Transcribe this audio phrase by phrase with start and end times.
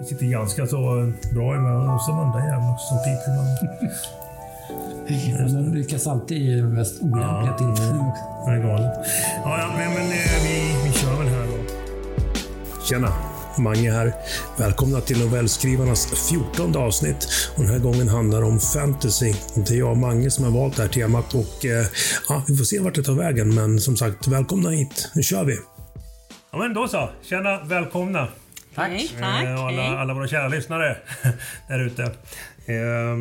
[0.00, 3.58] Vi sitter ganska så bra emellan som andra jävlar som piper ibland.
[5.66, 8.22] De lyckas alltid i de mest olämpliga tillfällen också.
[8.46, 8.92] Det är galet.
[9.44, 11.52] Ja, ja men, men eh, vi, vi kör väl här då.
[12.84, 13.12] Tjena!
[13.58, 14.12] Mange här.
[14.58, 17.28] Välkomna till novellskrivarnas 14 avsnitt.
[17.56, 19.34] Och den här gången handlar det om fantasy.
[19.54, 21.86] Det är jag och Mange som har valt det här temat och eh,
[22.28, 23.54] ja, vi får se vart det tar vägen.
[23.54, 25.10] Men som sagt, välkomna hit.
[25.14, 25.58] Nu kör vi!
[26.52, 27.08] Ja men då så.
[27.22, 28.28] Tjena, välkomna!
[28.78, 28.90] Tack.
[28.90, 29.44] Hej, tack.
[29.44, 29.96] Eh, och alla, hej.
[29.96, 30.96] alla våra kära lyssnare
[31.68, 32.02] där ute.
[32.02, 33.16] Eh,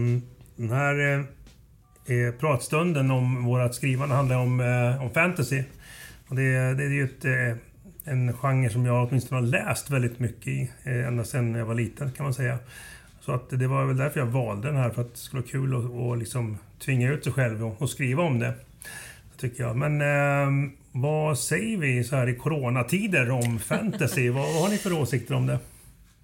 [0.55, 1.19] Den här eh,
[2.17, 5.63] eh, pratstunden om vårat skrivande handlar om, eh, om fantasy.
[6.27, 7.57] Och det, det är ju ett, eh,
[8.13, 10.71] en genre som jag åtminstone har läst väldigt mycket i.
[10.83, 12.57] eh, Ända sedan jag var liten kan man säga.
[13.21, 14.89] Så att det var väl därför jag valde den här.
[14.89, 17.89] För att det skulle vara kul att och liksom tvinga ut sig själv och, och
[17.89, 18.53] skriva om det.
[19.37, 19.77] Tycker jag.
[19.77, 24.29] Men eh, vad säger vi så här i coronatider om fantasy?
[24.29, 25.59] vad, vad har ni för åsikter om det?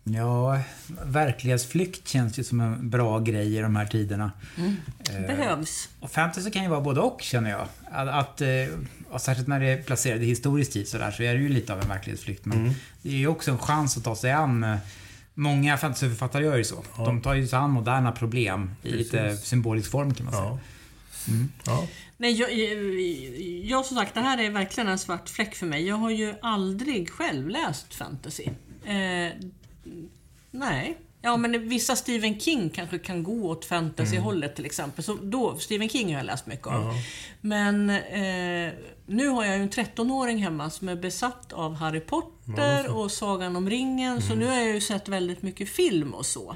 [0.03, 0.59] Ja,
[1.05, 4.31] verklighetsflykt känns ju som en bra grej i de här tiderna.
[5.27, 5.89] Behövs.
[5.99, 7.67] Och fantasy kan ju vara både och, känner jag.
[7.91, 8.49] Att, att, eh,
[9.09, 11.49] och särskilt när det är placerat i historisk tid så, där, så är det ju
[11.49, 12.45] lite av en verklighetsflykt.
[12.45, 14.77] Men det är ju också en chans att ta sig an eh,
[15.35, 16.83] Många fantasyförfattare gör ju så.
[16.97, 20.45] De tar ju sig an moderna problem i lite symbolisk form kan man säga.
[20.45, 20.59] Ja.
[21.65, 21.87] Ja.
[22.23, 22.95] Nej, jag, jag,
[23.65, 25.87] jag som sagt, det här är verkligen en svart fläck för mig.
[25.87, 28.43] Jag har ju aldrig själv läst fantasy.
[28.85, 29.31] Eh,
[30.51, 30.97] nej.
[31.25, 35.03] Ja, men vissa Stephen King kanske kan gå åt fantasy-hållet till exempel.
[35.03, 36.73] Så då, Stephen King har jag läst mycket av.
[36.73, 36.93] Ja.
[37.41, 38.73] Men eh,
[39.05, 43.55] nu har jag ju en 13-åring hemma som är besatt av Harry Potter och Sagan
[43.55, 44.21] om ringen.
[44.21, 46.55] Så nu har jag ju sett väldigt mycket film och så.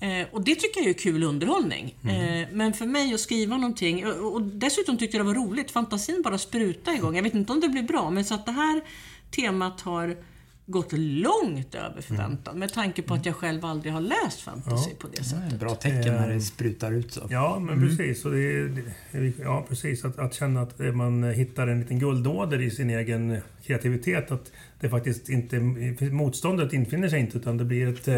[0.00, 1.94] Eh, och det tycker jag är kul underhållning.
[2.02, 5.70] Eh, men för mig att skriva någonting, och, och dessutom tyckte jag det var roligt,
[5.70, 7.16] fantasin bara spruta igång.
[7.16, 8.80] Jag vet inte om det blir bra, men så att det här
[9.30, 10.16] temat har
[10.70, 12.58] gått långt över förväntan.
[12.58, 15.52] Med tanke på att jag själv aldrig har läst fantasy på det Det är sättet.
[15.52, 17.20] ett bra tecken när det sprutar ut så.
[17.30, 18.24] Ja, men precis.
[18.24, 20.04] Och det, är- det, ja, precis.
[20.04, 24.30] Att, att känna att man hittar en liten guldåder i sin egen kreativitet.
[24.30, 25.60] Att det faktiskt inte...
[26.10, 28.08] Motståndet infinner sig inte, utan det blir ett,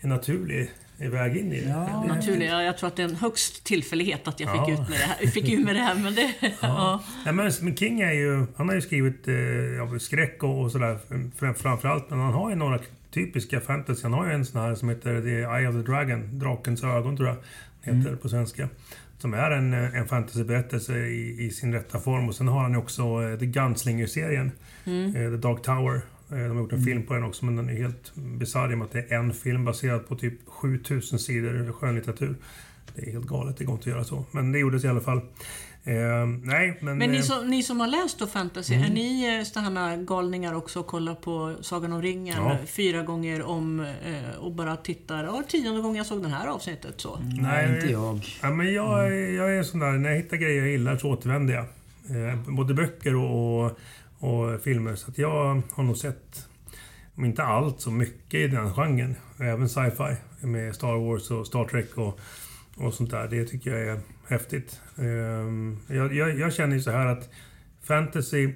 [0.00, 1.68] en naturlig väg in i det.
[1.68, 4.60] Ja, det, Naturligt, ja, jag tror att det är en högst tillfällighet att jag fick
[4.60, 4.72] Ja.
[4.72, 5.26] ut med det här.
[5.26, 6.32] Fick ur med det här, men det...
[6.62, 7.02] Ja.
[7.24, 8.46] Nej, men men King är ju...
[8.56, 10.98] Han har ju skrivit eh, ja, skräck och, och sådär
[11.38, 12.10] fram- framförallt.
[12.10, 12.78] Men han har ju några
[13.10, 14.02] typiska fantasy.
[14.02, 15.28] Han har ju en sån här som heter The
[15.58, 16.38] Eye of the Dragon.
[16.38, 17.36] Drakens ögon tror jag
[17.94, 18.68] heter på svenska.
[19.18, 22.28] Som är en, eh, en fantasyberättelse i, i sin rätta form.
[22.28, 24.52] Och sen har han ju också eh, The Gunslinger-serien.
[24.84, 26.00] Eh, The Dark Tower.
[26.32, 28.74] Eh, De har gjort en film på den också men den är helt bisarr i
[28.74, 32.36] och med att det är en film baserad på typ 7000 sidor skönlitteratur.
[32.94, 34.24] Det är helt galet, det går inte att göra så.
[34.30, 35.20] Men det gjordes i alla fall.
[35.84, 36.98] Eh, nej, men...
[36.98, 40.54] Men ni eh, som, ni som har läst då fantasy, är ni eh, sådana galningar
[40.54, 42.58] också och kollar på Sagan om ringen Ja.
[42.66, 45.24] fyra gånger om eh, och bara tittar?
[45.24, 47.18] Ja, tionde gången jag såg det här avsnittet så.
[47.42, 48.20] Nej, inte jag.
[48.42, 51.10] Ja, men jag, är- jag är sån där, när jag hittar grejer jag gillar så
[51.10, 51.64] återvänder jag.
[52.30, 53.78] Eh, både böcker och, och,
[54.18, 54.94] och filmer.
[54.94, 56.48] Så att jag har nog sett,
[57.14, 59.14] om inte allt, så mycket i den genren.
[59.40, 62.20] Även sci-fi med Star Wars och Star Trek och,
[62.76, 63.28] och sånt där.
[63.28, 64.80] Det tycker jag är häftigt.
[64.98, 67.30] Eh, jag, jag, jag känner ju så här att
[67.82, 68.52] fantasy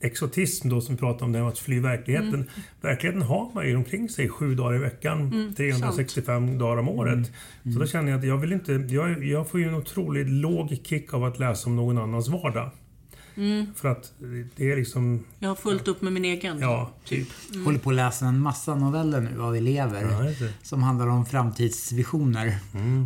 [0.00, 2.50] exotism då som vi pratar om, det här med att fly verkligheten.
[2.80, 7.32] Verkligheten har man ju omkring sig sju dagar i veckan, 365 dagar om året.
[7.62, 8.72] Så då känner jag att jag vill inte...
[8.72, 12.70] Jag, jag får ju en otroligt låg kick av att läsa om någon annans vardag.
[13.76, 14.12] För att
[14.56, 15.24] det är liksom...
[15.38, 16.58] Jag har fullt upp med min egen.
[16.60, 17.28] Ja, typ.
[17.64, 20.02] Håller på att läsa en massa noveller nu av elever.
[20.02, 20.52] Ja, det.
[20.62, 22.58] som handlar om framtidsvisioner.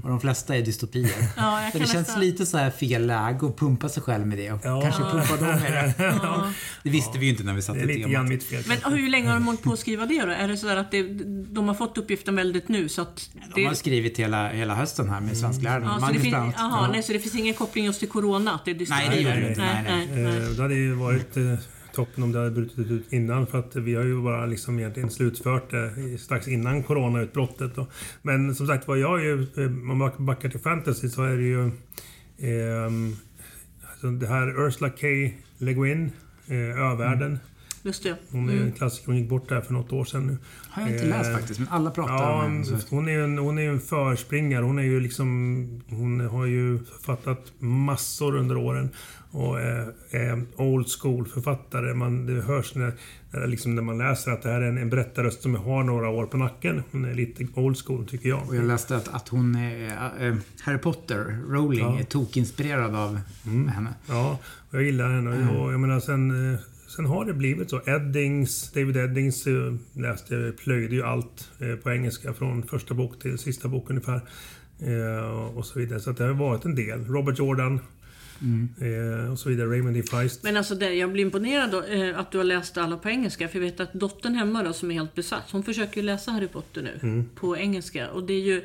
[0.03, 1.11] Och de flesta är dystopier.
[1.37, 4.03] Ja, jag Så kan det känns nästan- lite så här fel läge att pumpa sig
[4.03, 4.53] själv med det.
[4.53, 4.81] Och Ja.
[4.83, 6.15] kanske pumpa dem med det.
[6.83, 8.29] Det visste vi ju inte när vi Det satte är lite grann temat.
[8.29, 8.63] mitt fel.
[8.67, 10.31] Men hur länge har de hållit på att skriva det då?
[10.31, 11.03] Är det så där att det,
[11.55, 13.31] de har fått uppgiften väldigt nu så att...
[13.35, 15.83] Det, De har skrivit hela, hela hösten här med svenskläraren.
[16.01, 16.89] ja, så det, finns, aha, Ja.
[16.93, 18.55] nej, så det finns ingen koppling just till Corona?
[18.55, 19.09] Att det är dystopia?
[19.09, 19.61] Nej, det gör det inte.
[19.61, 20.37] nej, Nej, nej, nej.
[20.43, 21.55] Eh, Det hade ju varit eh,
[21.95, 25.11] toppen om det hade brutit ut innan för att vi har ju bara liksom egentligen
[25.11, 27.75] slutfört det strax innan coronautbrottet.
[27.75, 27.87] då.
[28.23, 31.37] Men som sagt var, jag är ju, eh, om man backar till fantasy så är
[31.37, 31.71] det ju
[32.39, 33.17] ehm,
[33.91, 35.07] alltså det här Ursula K.
[35.59, 36.11] Le Guin,
[36.47, 36.57] eh,
[36.93, 37.39] Övärlden.
[37.87, 38.17] Just det.
[38.31, 40.37] Hon är ju en klassiker, hon gick bort där för något år sedan nu.
[40.71, 42.79] Har jag inte Eh, läst faktiskt, men alla pratar Ja, om henne.
[42.91, 44.65] hon är ju en, hon är en förspringare.
[44.65, 45.83] Hon är ju liksom...
[45.89, 48.89] Hon har ju författat massor under åren.
[49.37, 51.95] Och är, är old school författare.
[51.95, 52.93] Man, det hörs när,
[53.31, 56.09] när, liksom när man läser att det här är en, en berättarröst som har några
[56.09, 56.83] år på nacken.
[56.93, 58.49] Hon är lite old school tycker jag.
[58.49, 60.29] Och jag läste att, att hon är...
[60.29, 61.99] äh, Harry Potter, Rowling, Ja.
[62.01, 63.95] är tokinspirerad av henne.
[64.09, 64.39] Ja,
[64.71, 65.51] och jag gillar henne.
[65.59, 66.53] Och jag menar sen...
[66.55, 66.61] eh,
[66.97, 67.81] sen har det blivit så.
[67.87, 73.39] Eddings, David Eddings eh, läste, plöjde ju allt eh, på engelska från första bok till
[73.39, 74.21] sista bok ungefär.
[75.55, 76.01] Och så vidare.
[76.01, 77.05] Så det har varit en del.
[77.05, 77.81] Robert Jordan.
[78.81, 79.69] Eh, och så vidare.
[79.71, 80.03] Raymond E.
[80.11, 80.43] Feist.
[80.43, 83.49] Men alltså det, jag blir imponerad då, eh, att du har läst alla på engelska.
[83.49, 86.31] För jag vet att dottern hemma då, som är helt besatt, hon försöker ju läsa
[86.31, 86.99] Harry Potter nu.
[87.03, 87.25] Mm.
[87.35, 88.11] På engelska.
[88.11, 88.63] Och det är ju...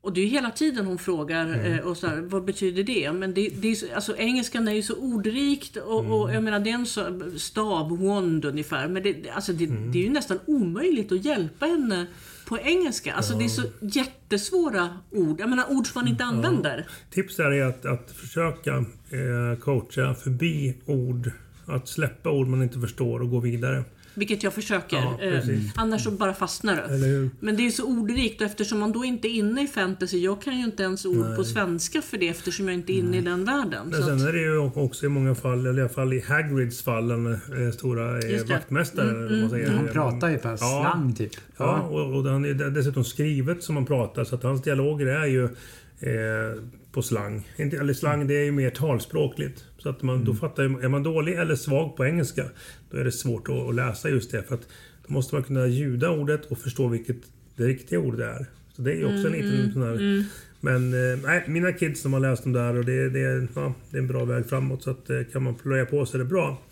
[0.00, 1.72] Och det är ju hela tiden hon frågar Mm.
[1.72, 3.12] eh, och så här, vad betyder det?
[3.12, 6.12] Men det, det är, så- alltså, engelskan är ju så ordrikt och, Mm.
[6.12, 8.88] och jag menar det är en så, stav, wand ungefär.
[8.88, 9.92] Men det- alltså, det, Mm.
[9.92, 12.06] det är ju nästan omöjligt att hjälpa henne
[12.48, 13.12] på engelska.
[13.14, 15.40] Alltså det är så jättesvåra ord.
[15.40, 16.86] Jag menar ord som man inte använder.
[17.10, 18.76] Tips där är att, att försöka
[19.10, 21.30] eh, coacha förbi ord.
[21.66, 23.84] Att släppa ord man inte förstår och gå vidare.
[24.18, 24.96] Vilket jag försöker.
[24.96, 25.72] Ja, eh, precis.
[25.76, 27.30] annars så bara fastnar det.
[27.40, 30.42] Men det är så ordrikt och eftersom man då inte är inne i fantasy, jag
[30.42, 33.20] kan ju inte ens ord på svenska för det eftersom jag inte är inne i
[33.20, 33.86] den världen.
[33.90, 36.12] Men Så sen att, är det ju också i många fall, eller i alla fall
[36.12, 39.22] i Hagrids fall, den eh, stora eh, vaktmästaren.
[39.30, 39.70] vad man säger.
[39.70, 40.56] Han pratar ju på Ja.
[40.56, 41.32] slang typ.
[41.56, 45.26] Ja, och, och han är dessutom skrivet som han pratar så att hans dialoger är
[45.26, 46.62] ju eh,
[46.96, 47.48] på slang.
[47.56, 49.64] Eller slang, det är ju mer talspråkligt.
[49.78, 52.44] Så att man, då fattar ju, är man dålig eller svag på engelska,
[52.90, 54.42] då är det svårt att, att läsa just det.
[54.42, 54.68] För att
[55.06, 57.16] då måste man kunna ljuda ordet och förstå vilket
[57.56, 58.46] det riktiga ordet är.
[58.72, 60.24] Så det är ju också en liten sån här...
[60.60, 63.96] Men eh, nej, mina kids de har läst dem där och det, det, ja, det
[63.96, 64.82] är en bra väg framåt.
[64.82, 66.62] Så att, eh, kan man plöja på så är det bra.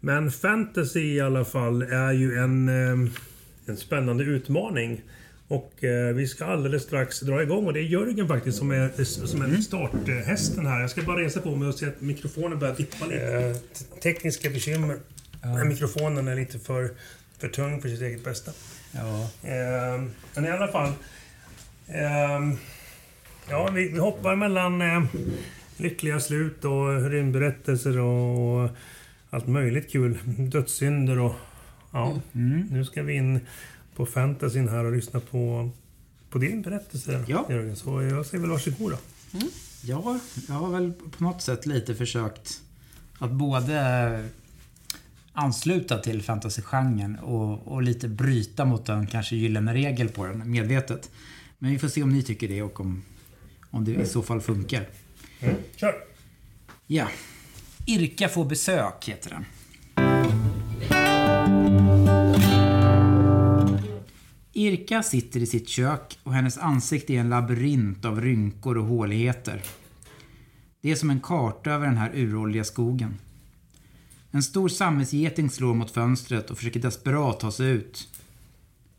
[0.00, 3.10] Men fantasy i alla fall är ju en, eh,
[3.66, 5.02] en spännande utmaning.
[5.48, 9.04] Och eh, vi ska alldeles strax dra igång och det är Jörgen faktiskt som är,
[9.04, 10.80] som är starthästen här.
[10.80, 13.38] Jag ska bara resa på mig och se att mikrofonen börjar dippa lite.
[13.38, 14.98] Eh, te- tekniska bekymmer.
[15.66, 16.90] Mikrofonen är lite för,
[17.38, 18.52] för tung för sitt eget bästa.
[18.92, 19.30] Ja.
[19.48, 20.02] Eh,
[20.34, 20.92] men i alla fall.
[21.86, 22.56] Eh,
[23.50, 25.04] ja, vi, vi hoppar mellan eh,
[25.76, 28.70] lyckliga slut och rymdberättelser och
[29.30, 30.18] allt möjligt kul.
[30.38, 31.34] Dödssynder och...
[31.92, 32.20] Ja,
[32.70, 33.40] nu ska vi in
[33.98, 35.70] på fantasyn här och lyssna på,
[36.30, 37.46] på din berättelse Ja.
[37.50, 37.76] Jörgen.
[37.76, 38.98] Så jag säger väl varsågod då.
[39.82, 42.60] Ja, jag har väl på något sätt lite försökt
[43.18, 44.28] att både
[45.32, 51.10] ansluta till fantasygenren och, och lite bryta mot en kanske gyllene regel på den, medvetet.
[51.58, 53.02] Men vi får se om ni tycker det och om,
[53.70, 54.88] om det i så fall funkar.
[55.76, 55.94] Kör!
[56.86, 57.08] Ja.
[57.86, 59.44] Irka får besök, heter den.
[64.58, 69.62] Irka sitter i sitt kök och hennes ansikte är en labyrint av rynkor och håligheter.
[70.80, 73.14] Det är som en karta över den här uråldriga skogen.
[74.30, 78.08] En stor sammetsgeting slår mot fönstret och försöker desperat ta sig ut.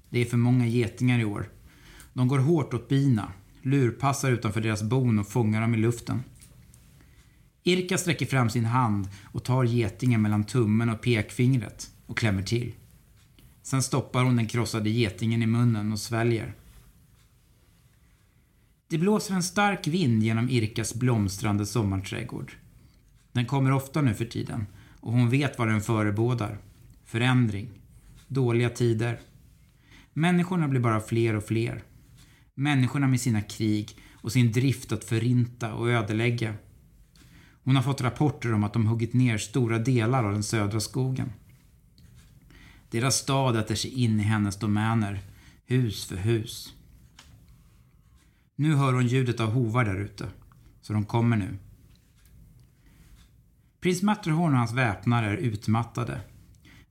[0.10, 1.50] Det är för många getingar i år.
[2.14, 6.24] De går hårt åt bina, lurpassar utanför deras bon och fångar dem i luften.
[7.64, 12.74] Irka sträcker fram sin hand och tar getingen mellan tummen och pekfingret och klämmer till.
[13.70, 16.54] Sen stoppar hon den krossade getingen i munnen och sväljer.
[18.88, 22.54] Det blåser en stark vind genom Irkas blomstrande sommarträdgård.
[23.32, 24.66] Den kommer ofta nu för tiden
[25.00, 26.58] och hon vet vad den förebådar.
[27.06, 27.70] Förändring.
[28.28, 29.20] Dåliga tider.
[30.14, 31.84] Människorna blir bara fler och fler.
[32.56, 36.54] Människorna med sina krig och sin drift att förinta och ödelägga.
[37.64, 41.32] Hon har fått rapporter om att de huggit ner stora delar av den södra skogen.
[42.90, 45.20] Deras stad äter sig in i hennes domäner,
[45.66, 46.74] hus för hus.
[48.56, 50.28] Nu hör hon ljudet av hovar där ute,
[50.82, 51.58] så de kommer nu.
[53.82, 56.22] Prins Matterhorn och hans väpnare är utmattade.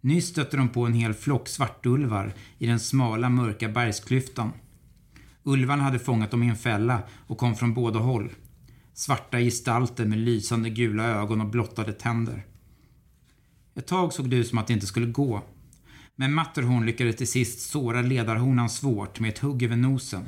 [0.01, 4.53] Nyss stötte de på en hel flock svartulvar i den smala mörka bergsklyftan.
[5.43, 8.31] Ulvarna hade fångat dem i en fälla och kom från båda håll.
[8.95, 12.47] Svarta gestalter med lysande gula ögon och blottade tänder.
[13.75, 15.43] Ett tag såg det ut som att det inte skulle gå.
[16.21, 20.25] Men Matterhorn lyckades till sist såra ledarhonan svårt med ett hugg över nosen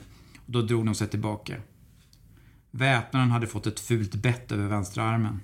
[0.47, 1.57] och då drog de sig tillbaka.
[2.71, 5.41] Väpnaren hade fått ett fult bett över vänstra armen.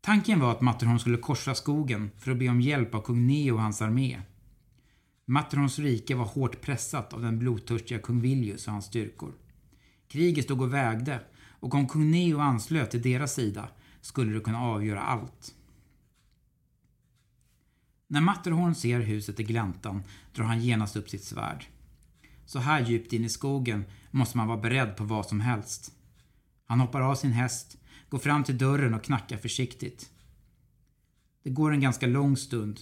[0.00, 3.54] Tanken var att Matterhorn skulle korsa skogen för att be om hjälp av kung Neo
[3.54, 4.20] och hans armé.
[5.26, 9.32] Matterhorns rike var hårt pressat av den blodtörstiga kung Viljus och hans styrkor.
[10.08, 11.20] Kriget stod och vägde
[11.60, 13.68] och om kung Neo anslöt till deras sida
[14.00, 15.54] skulle det kunna avgöra allt.
[18.10, 20.02] När Matterhorn ser huset i gläntan
[20.34, 21.66] drar han genast upp sitt svärd.
[22.46, 25.92] Så här djupt in i skogen måste man vara beredd på vad som helst.
[26.66, 30.10] Han hoppar av sin häst, går fram till dörren och knackar försiktigt.
[31.42, 32.80] Det går en ganska lång stund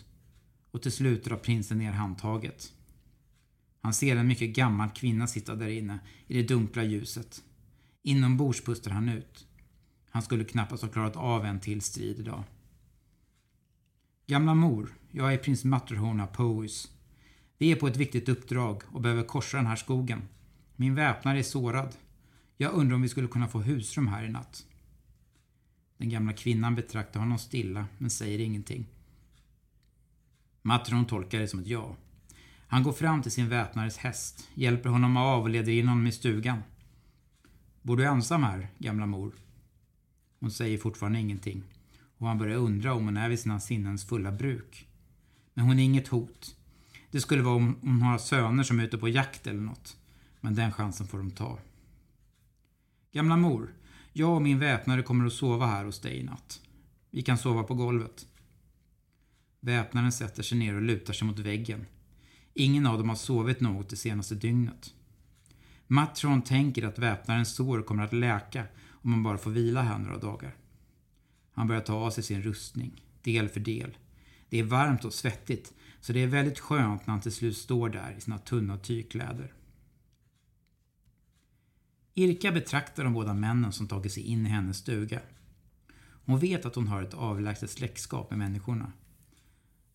[0.70, 2.72] och till slut drar prinsen ner handtaget.
[3.80, 7.42] Han ser en mycket gammal kvinna sitta där inne i det dunkla ljuset.
[8.02, 9.46] Inombords pustar han ut.
[10.10, 12.44] Han skulle knappast ha klarat av en till strid idag.
[14.26, 16.90] Gamla mor, jag är prins Matterhorn av Powys.
[17.58, 20.22] Vi är på ett viktigt uppdrag och behöver korsa den här skogen.
[20.76, 21.96] Min väpnare är sårad.
[22.56, 24.66] Jag undrar om vi skulle kunna få husrum här i natt.
[25.98, 28.86] Den gamla kvinnan betraktar honom stilla, men säger ingenting.
[30.62, 31.96] Matron tolkar det som ett ja.
[32.66, 36.12] Han går fram till sin väpnares häst, hjälper honom av och leder in honom i
[36.12, 36.62] stugan.
[37.82, 39.32] Bor du ensam här, gamla mor?
[40.40, 41.62] Hon säger fortfarande ingenting
[42.18, 44.85] och han börjar undra om hon är vid sina sinnens fulla bruk.
[45.56, 46.56] Men hon är inget hot.
[47.10, 49.96] Det skulle vara om hon har söner som är ute på jakt eller något.
[50.40, 51.58] Men den chansen får de ta.
[53.12, 53.74] Gamla mor,
[54.12, 56.60] jag och min väpnare kommer att sova här hos dig i natt.
[57.10, 58.26] Vi kan sova på golvet.
[59.60, 61.86] Väpnaren sätter sig ner och lutar sig mot väggen.
[62.54, 64.94] Ingen av dem har sovit något det senaste dygnet.
[65.86, 70.18] Matron tänker att väpnarens sår kommer att läka om man bara får vila här några
[70.18, 70.56] dagar.
[71.52, 73.96] Han börjar ta av sig sin rustning, del för del.
[74.56, 77.88] Det är varmt och svettigt, så det är väldigt skönt när han till slut står
[77.88, 79.52] där i sina tunna tygkläder.
[82.14, 85.20] Irka betraktar de båda männen som tagit sig in i hennes stuga.
[85.98, 88.92] Hon vet att hon har ett avlägset släktskap med människorna.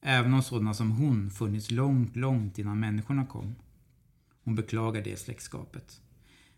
[0.02, 3.56] Även om sådana som hon funnits långt, långt innan människorna kom.
[4.44, 6.02] Hon beklagar det släktskapet.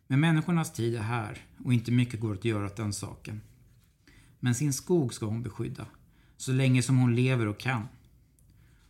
[0.07, 3.41] Men människornas tid är här och inte mycket går att göra åt den saken.
[4.39, 5.85] Men sin skog ska hon beskydda.
[6.43, 7.87] Så länge som hon lever och kan.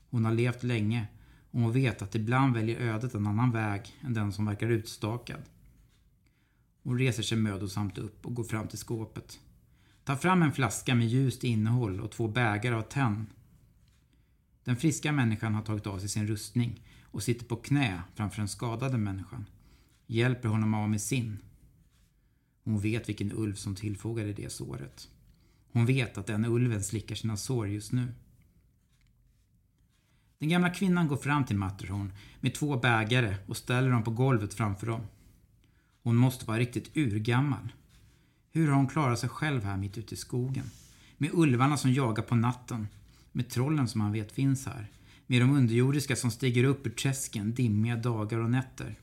[0.10, 1.08] Hon har levt länge
[1.52, 5.42] och hon vet att ibland väljer ödet en annan väg än den som verkar utstakad.
[6.84, 9.40] Hon reser sig mödosamt upp och går fram till skåpet.
[10.04, 13.28] Tar fram en flaska med ljust innehåll och två bägare av tenn.
[14.64, 18.48] Den friska människan har tagit av sig sin rustning och sitter på knä framför den
[18.48, 19.46] skadade människan.
[20.08, 21.38] Hjälper honom av med sin.
[22.64, 25.10] Hon vet vilken ulv som tillfogade det såret.
[25.74, 28.14] Hon vet att den ulven slickar sina sår just nu.
[30.40, 34.54] Den gamla kvinnan går fram till Matterhorn med två bägare och ställer dem på golvet
[34.54, 35.02] framför dem.
[36.04, 37.74] Hon måste vara riktigt urgammal.
[38.52, 40.66] Hur har hon klarat sig själv här mitt ute i skogen?
[41.18, 42.88] Med ulvarna som jagar på natten.
[43.32, 44.92] Med trollen som man vet finns här.
[45.28, 49.00] Med de underjordiska som stiger upp ur träsken dimmiga dagar och nätter.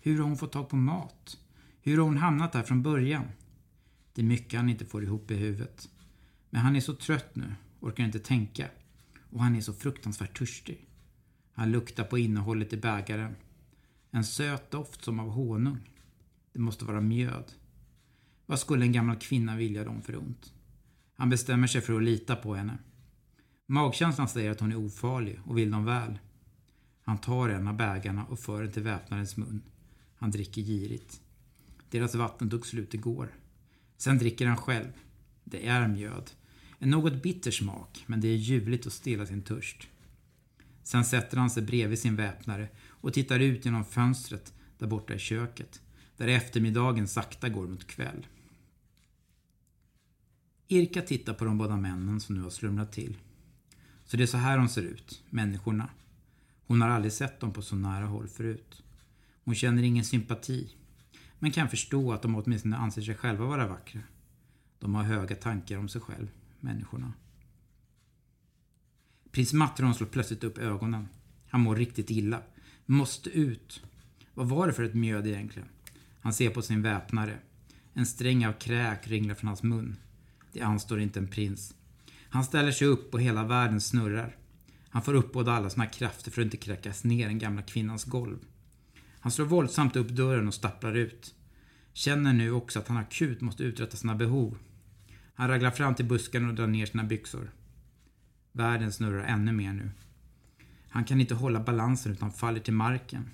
[0.00, 1.38] Hur har hon fått tag på mat?
[1.82, 3.24] Hur har hon hamnat där från början?
[4.14, 5.88] Det är mycket han inte får ihop i huvudet.
[6.50, 8.68] Men han är så trött nu, orkar inte tänka.
[9.30, 10.86] Och han är så fruktansvärt törstig.
[11.52, 13.36] Han luktar på innehållet i bägaren.
[14.10, 15.90] En söt doft som av honung.
[16.52, 17.52] Det måste vara mjöd.
[18.46, 20.52] Vad skulle en gammal kvinna vilja dem för ont?
[21.14, 22.78] Han bestämmer sig för att lita på henne.
[23.66, 26.18] Magkänslan säger att hon är ofarlig och vill dem väl.
[27.02, 29.62] Han tar en av bägarna och för den till väpnarens mun.
[30.14, 31.20] Han dricker girigt.
[31.90, 33.34] Deras vatten tog slut igår.
[34.00, 34.92] Sen dricker han själv.
[35.44, 36.30] Det är mjöd.
[36.78, 39.88] En något bitter smak, men det är ljuvligt att stilla sin törst.
[40.82, 45.18] Sen sätter han sig bredvid sin väpnare och tittar ut genom fönstret där borta i
[45.18, 45.82] köket,
[46.16, 48.26] där eftermiddagen sakta går mot kväll.
[50.68, 53.16] Irka tittar på de båda männen som nu har slumrat till.
[54.04, 55.88] Så det är så här de ser ut, människorna.
[56.66, 58.82] Hon har aldrig sett dem på så nära håll förut.
[59.44, 60.76] Hon känner ingen sympati,
[61.40, 64.00] men kan förstå att de åtminstone anser sig själva vara vackra.
[64.78, 66.28] De har höga tankar om sig själv,
[66.60, 67.12] människorna.
[69.30, 71.08] Prins Matron slår plötsligt upp ögonen.
[71.48, 72.42] Han mår riktigt illa.
[72.86, 73.82] Måste ut.
[74.34, 75.68] Vad var det för ett mjöd egentligen?
[76.20, 77.38] Han ser på sin väpnare.
[77.94, 79.96] En sträng av kräk ringlar från hans mun.
[80.52, 81.74] Det anstår inte en prins.
[82.30, 84.36] Han ställer sig upp och hela världen snurrar.
[84.88, 88.04] Han får upp båda alla sina krafter för att inte kräkas ner den gamla kvinnans
[88.04, 88.38] golv.
[89.20, 91.34] Han slår våldsamt upp dörren och stapplar ut.
[91.92, 94.58] Känner nu också att han akut måste uträtta sina behov.
[95.34, 97.50] Han raglar fram till busken och drar ner sina byxor.
[98.52, 99.90] Världen snurrar ännu mer nu.
[100.88, 103.30] Han kan inte hålla balansen utan faller till marken.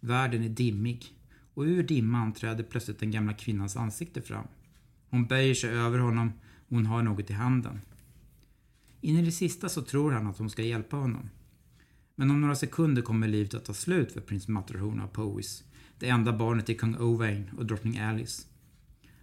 [0.00, 1.14] Världen är dimmig
[1.54, 4.46] och ur dimman träder plötsligt den gamla kvinnans ansikte fram.
[5.10, 6.32] Hon böjer sig över honom
[6.68, 7.80] och hon har något i handen.
[9.00, 11.30] In i det sista så tror han att hon ska hjälpa honom.
[12.16, 15.64] Men om några sekunder kommer livet att ta slut för prins Matterhorn av Powys,
[15.98, 18.42] det enda barnet till kung Owain och drottning Alice.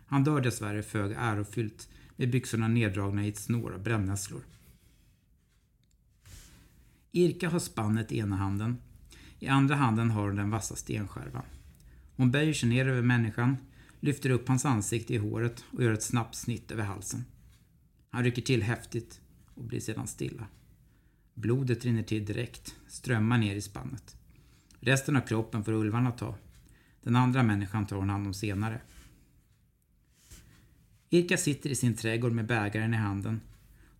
[0.05, 4.41] Han dör dessvärre föga ärofyllt med byxorna neddragna i ett snår av brännässlor.
[7.11, 8.77] Irka har spannet i ena handen.
[9.39, 11.45] I andra handen har hon den vassa stenskärvan.
[12.15, 13.57] Hon böjer sig ner över människan,
[13.99, 17.25] lyfter upp hans ansikte i håret och gör ett snabbt snitt över halsen.
[18.09, 19.21] Han rycker till häftigt
[19.55, 20.47] och blir sedan stilla.
[21.33, 24.17] Blodet rinner till direkt, strömmar ner i spannet.
[24.79, 26.35] Resten av kroppen får ulvarna ta.
[27.01, 28.81] Den andra människan tar hon hand om senare.
[31.09, 33.41] Irka sitter i sin trädgård med bägaren i handen.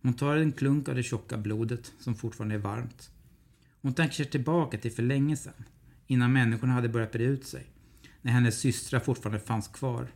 [0.02, 3.10] Hon tar en klunk av det tjocka blodet som fortfarande är varmt.
[3.80, 5.64] Hon tänker sig tillbaka till för länge sedan.
[6.06, 7.66] Innan människorna hade börjat breda ut sig.
[8.22, 10.12] När hennes systrar fortfarande fanns kvar.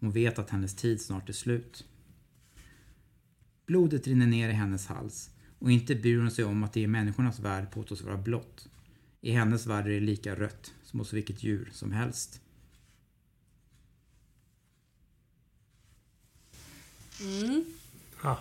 [0.00, 1.84] Hon vet att hennes tid snart är slut.
[3.66, 5.33] Blodet rinner ner i hennes hals
[5.64, 8.68] och inte bryr hon sig om att det i människornas värld påstås vara blått.
[9.20, 12.40] I hennes värld är det lika rött som hos vilket djur som helst.
[17.20, 17.64] Mm.
[18.22, 18.38] Ha.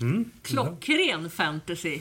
[0.00, 0.30] Mm.
[0.42, 2.00] Klockren fantasy.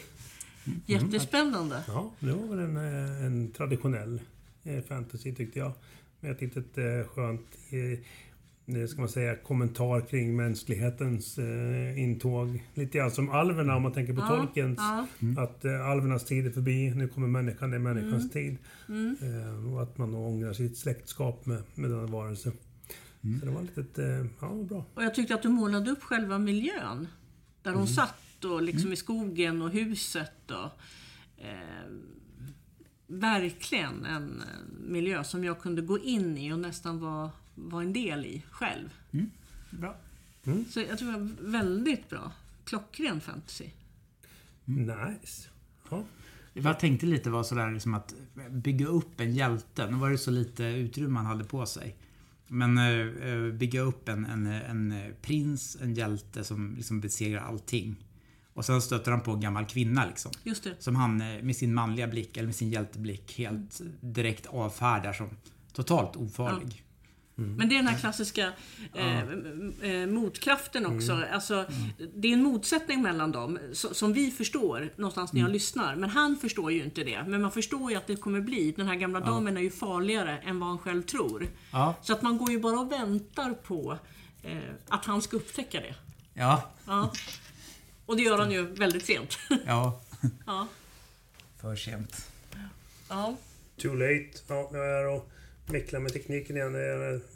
[0.85, 1.83] Jättespännande.
[1.87, 4.21] Ja, det var väl en, eh, en traditionell
[4.63, 5.71] eh, fantasy tyckte jag.
[6.19, 7.99] Med ett litet eh, skönt, eh,
[8.89, 12.63] ska man säga, kommentar kring mänsklighetens eh, intåg.
[12.73, 14.77] Lite grann som alverna om man tänker på Ja, Tolkiens.
[14.79, 15.07] ja.
[15.43, 18.29] Att eh, alvernas tid är förbi, nu kommer människan, det är människans Mm.
[18.29, 18.57] tid.
[19.21, 22.51] Eh, och att man då ångrar sitt släktskap med, med denna varelse.
[23.39, 24.85] Så det var lite, eh, ja bra.
[24.93, 27.07] Och jag tyckte att du målade upp själva miljön.
[27.61, 30.51] Där hon satt och liksom i skogen och huset.
[30.51, 30.71] Och,
[31.45, 31.91] eh,
[33.07, 34.43] verkligen en
[34.87, 38.89] miljö som jag kunde gå in i och nästan vara var en del i själv.
[39.69, 39.95] Bra.
[40.69, 42.31] Så jag tror det var väldigt bra.
[42.65, 43.69] Klockren fantasy.
[44.65, 45.49] Nice.
[45.89, 46.03] Ja.
[46.53, 48.13] Vad jag tänkte lite var sådär liksom att
[48.49, 49.91] bygga upp en hjälte.
[49.91, 51.95] Nu var det så lite utrymme man hade på sig.
[52.47, 57.95] Men eh, bygga upp en, en, en eh, prins, en hjälte som liksom besegrar allting.
[58.53, 60.31] Och sen stöter han på en gammal kvinna liksom.
[60.43, 60.75] Just det.
[60.79, 65.29] Som han med sin manliga blick, eller med sin hjälteblick, helt direkt avfärdar som
[65.73, 66.83] totalt ofarlig.
[67.39, 68.53] Men det är den här klassiska
[68.93, 71.23] eh, m- eh, motkraften också.
[71.33, 71.65] Alltså,
[72.15, 75.95] Det är en motsättning mellan dem so- som vi förstår någonstans när jag lyssnar.
[75.95, 77.23] Men han förstår ju inte det.
[77.27, 78.71] Men man förstår ju att det kommer bli.
[78.71, 81.47] Den här gamla damen är ju farligare än vad han själv tror.
[81.71, 81.95] Ja.
[82.01, 83.97] Så att man går ju bara och väntar på
[84.43, 84.57] eh,
[84.89, 85.95] att han ska upptäcka det.
[86.33, 86.69] Ja.
[86.87, 87.11] Ja.
[88.05, 89.37] Och det gör han ju väldigt sent.
[89.65, 90.01] Ja.
[90.45, 90.67] ja.
[91.61, 92.25] För sent.
[93.09, 93.35] Ja.
[93.81, 94.29] Too late.
[94.47, 94.69] Ja,
[95.69, 96.75] micklar med tekniken igen.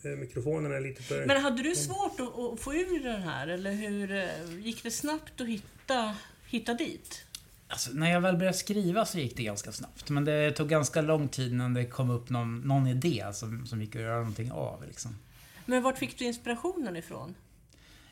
[0.04, 1.26] Eh, Mikrofonen är lite för...
[1.26, 3.48] Men hade du svårt att, att få ur den här?
[3.48, 6.16] Eller hur eh, gick det snabbt att hitta,
[6.46, 7.26] hitta dit?
[7.68, 10.10] Alltså, när jag väl började skriva så gick det ganska snabbt.
[10.10, 13.82] Men det tog ganska lång tid innan det kom upp någon, någon idé som, som
[13.82, 14.84] gick att göra någonting av.
[14.88, 15.16] Liksom.
[15.66, 17.36] Men vart fick du inspirationen ifrån?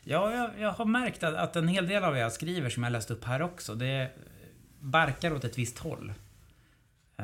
[0.04, 2.82] Ja, jag, jag har märkt att, att en hel del av det jag skriver, som
[2.82, 4.10] jag läst upp här också, det
[4.80, 6.12] barkar åt ett visst håll.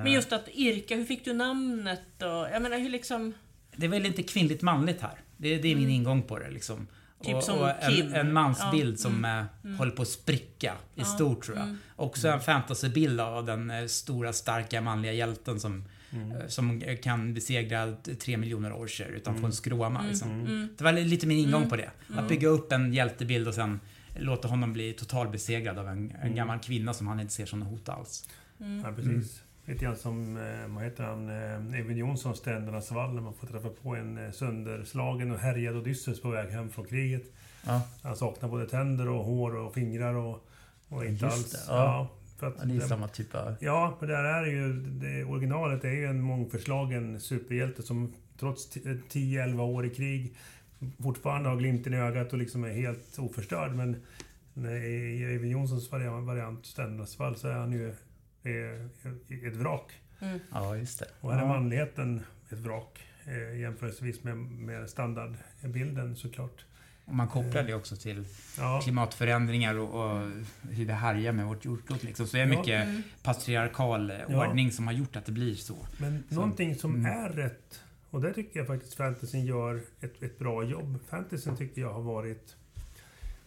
[0.02, 2.28] Men just att Irka, hur fick du namnet och...
[2.28, 3.34] Jag menar hur liksom...
[3.76, 5.20] Det är väl inte kvinnligt manligt här.
[5.36, 6.50] Det, det är min ingång på det.
[6.50, 6.86] Liksom.
[7.22, 8.06] Typ och, som och Kim.
[8.06, 11.76] en, en mansbild Ja, som eh, håller på att spricka i stort tror jag.
[11.96, 17.92] Också en fantasybild av den eh, stora starka manliga hjälten som, eh, som kan besegra
[18.20, 20.04] tre miljoner orcher utanför en skråma.
[20.08, 20.68] Liksom.
[20.78, 21.90] Det var lite min ingång på det.
[22.16, 23.80] Att bygga upp en hjältebild och sen
[24.18, 27.68] låta honom bli totalbesegrad av en, en gammal kvinna som han inte ser som något
[27.68, 28.28] hot alls.
[28.58, 29.42] Ja, precis.
[29.66, 33.46] Lite grann som, eh, vad heter han, eh, Eyvind Jonssons Strändernas vall när man får
[33.46, 37.22] träffa på en eh, sönderslagen och härjad Odysseus på väg hem från kriget.
[37.66, 40.48] Ja, Han saknar både tänder och hår och fingrar och,
[40.88, 41.66] och inte Just alls...
[41.66, 42.08] det, ja.
[42.38, 43.54] för att, det är samma typ av...
[43.60, 44.72] Ja, men det här är ju...
[44.72, 50.36] Det, originalet är ju en mångförslagen superhjälte som trots t- 10-11 år i krig
[51.02, 53.72] fortfarande har glimten i ögat och liksom är helt oförstörd.
[53.74, 53.96] Men
[54.54, 57.94] i Eyvind Jonssons variant, variant Strändernas vall så är han ju
[58.46, 59.92] eh, ett vrak.
[60.52, 61.06] Ja, just det.
[61.20, 61.48] Och här är Ja.
[61.48, 66.64] manligheten ett vrak eh, jämförelsevis med, med standardbilden såklart.
[67.04, 68.24] Och man kopplar det också till
[68.58, 70.20] Ja, klimatförändringar och, och
[70.70, 72.02] hur vi härjar med vårt jordklot.
[72.02, 72.26] Liksom.
[72.26, 72.58] Så det är Ja.
[72.58, 72.88] mycket
[73.22, 74.48] patriarkal eh, Ja.
[74.48, 75.76] ordning som har gjort att det blir så.
[76.00, 77.80] men någonting som är rätt
[78.10, 80.98] och där tycker jag faktiskt fantasyn gör ett, ett bra jobb.
[81.08, 82.56] Fantasyn tycker jag har varit...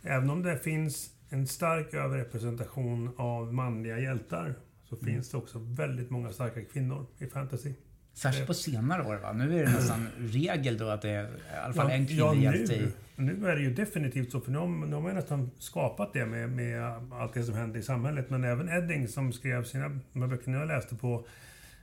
[0.03, 4.55] Även om det finns en stark överrepresentation av manliga hjältar
[4.89, 7.73] så finns det också väldigt många starka kvinnor i fantasy.
[8.13, 9.33] Särskilt på senare år va?
[9.33, 12.43] Nu är det nästan regel då att det är i alla fall en ja, kvinnlig
[12.43, 12.91] hjälte i...
[13.15, 15.51] nu, nu är det ju definitivt så, för nu har, nu har man ju nästan
[15.59, 18.29] skapat det med, med allt det som händer i samhället.
[18.29, 21.27] Men även Edding som skrev sina de här böckerna jag läste på,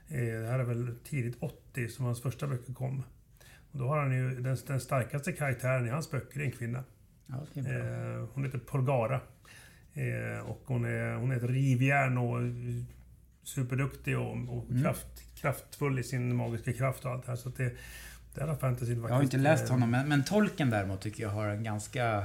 [0.07, 3.03] eh, det här är väl tidigt 80 som hans första böcker kom.
[3.71, 6.83] Och då har han ju den, den starkaste karaktären i hans böcker är en kvinna.
[7.27, 7.61] Ja.
[7.61, 9.21] Eh, hon heter Porgara.
[9.93, 12.83] Eh, och hon är, hon är ett rivjärn och eh,
[13.47, 14.83] superduktig och, och Mm.
[14.83, 17.37] kraft, kraftfull i sin magiska kraft och allt det här.
[17.37, 17.71] Så att det,
[18.35, 19.01] där har fantasyn.
[19.01, 22.17] Jag har inte läst honom, men, men tolken däremot tycker jag har en ganska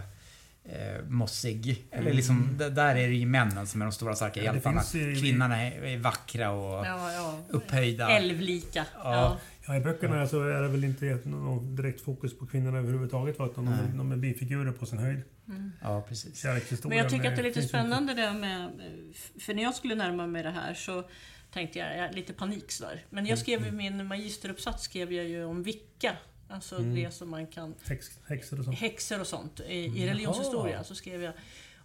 [0.65, 1.85] eh, mossig.
[1.91, 4.47] Eller liksom, d- där är det ju männen som är de stora starka Mm.
[4.65, 4.83] Ja, hjältarna.
[5.11, 7.39] ju- Kvinnorna är, är vackra och Ja, ja.
[7.49, 8.11] upphöjda.
[8.11, 8.87] Älvlika.
[9.05, 9.39] Ja.
[9.67, 13.39] Ja, i böckerna så är det väl inte någon direkt fokus på kvinnorna överhuvudtaget.
[13.39, 15.23] va, Utan de, är- de är bifigurer på sin höjd.
[15.83, 16.45] Ja, precis.
[16.85, 18.71] Men jag tycker att det är lite spännande det med...
[19.39, 21.05] För när jag skulle närma mig det här så
[21.53, 23.05] tänkte jag, jag lite panik sådär.
[23.11, 26.17] Men Mm, jag skrev ju min magisteruppsats skrev jag ju om vicka.
[26.49, 26.95] Alltså Mm.
[26.95, 27.75] det som man kan...
[27.85, 28.79] Häx, häxor och sånt.
[28.79, 29.61] Häxor och sånt.
[29.61, 31.33] I, i religionshistoria så skrev jag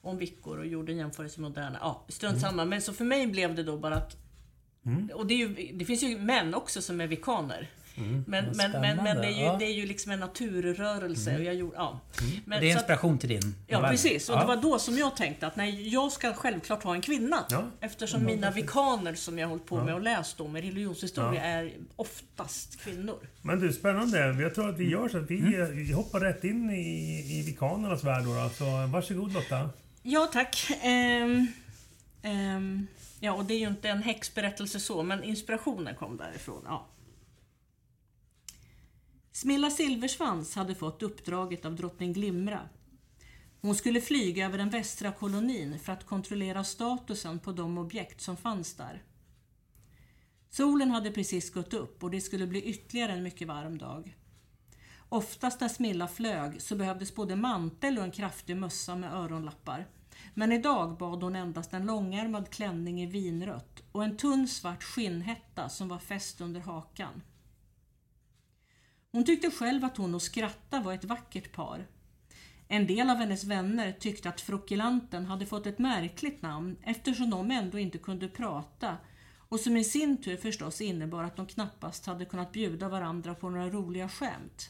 [0.02, 1.78] om vickor och gjorde en jämförelse med moderna.
[1.82, 2.66] Ja, strunt samma.
[2.66, 4.18] Men så för mig blev det då bara att...
[4.86, 5.10] Mm.
[5.14, 7.70] Och det, är ju, det finns ju män också som är vikaner.
[7.98, 8.24] Mm.
[8.28, 9.56] Men, men, men, men det, är ju, ja.
[9.60, 11.36] det är ju liksom en naturrörelse.
[11.38, 12.00] Och jag gjorde, ja.
[12.46, 13.92] Men, Det är så att- inspiration till din Ja, novell.
[13.92, 14.30] precis.
[14.30, 14.40] Och Ja.
[14.42, 17.46] det var då som jag tänkte att nej, jag ska självklart ha en kvinna.
[17.50, 17.64] Ja.
[17.80, 22.80] Eftersom mina vikaner som jag hållit på med och läst om i religionshistoria är oftast
[22.80, 23.18] kvinnor.
[23.42, 24.20] Men du, spännande.
[24.42, 25.76] Jag tror att vi gör så att vi, Mm.
[25.86, 28.50] vi hoppar rätt in i, i vikanernas värld då, då.
[28.50, 29.70] Så varsågod Lotta.
[30.04, 30.68] Ja, tack.
[30.84, 31.48] Ehm,
[32.22, 32.88] ehm,
[33.20, 36.62] ja, och det är ju inte en häxberättelse så, men inspirationen kom därifrån.
[36.66, 36.86] Ja.
[39.38, 42.70] Smilla Silversvans hade fått uppdraget av drottning Glimra.
[43.62, 48.38] Hon skulle flyga över den västra kolonin för att kontrollera statusen på de objekt som
[48.38, 49.04] fanns där.
[50.50, 54.18] Solen hade precis gått upp och det skulle bli ytterligare en mycket varm dag.
[55.10, 59.88] Oftast när Smilla flög så behövdes både mantel och en kraftig mössa med öronlappar.
[60.34, 65.70] Men idag bad hon endast en långärmad klänning i vinrött och en tunn svart skinnhätta
[65.70, 67.22] som var fäst under hakan.
[69.18, 71.88] Hon tyckte själv att hon och Skratta var ett vackert par.
[72.68, 77.52] En del av hennes vänner tyckte att frockelanten hade fått ett märkligt namn eftersom de
[77.52, 78.98] ändå inte kunde prata
[79.50, 83.50] och som i sin tur förstås innebar att de knappast hade kunnat bjuda varandra på
[83.50, 84.70] några roliga skämt.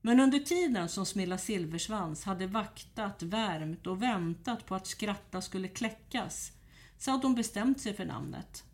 [0.00, 5.68] Men under tiden som Smilla Silversvans hade vaktat, värmt och väntat på att Skratta skulle
[5.68, 6.52] kläckas
[6.98, 8.64] så hade hon bestämt sig för namnet.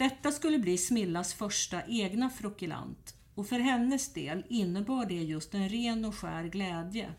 [0.00, 5.68] Detta skulle bli Smillas första egna frockelant och för hennes del innebar det just en
[5.68, 7.14] ren och skär glädje.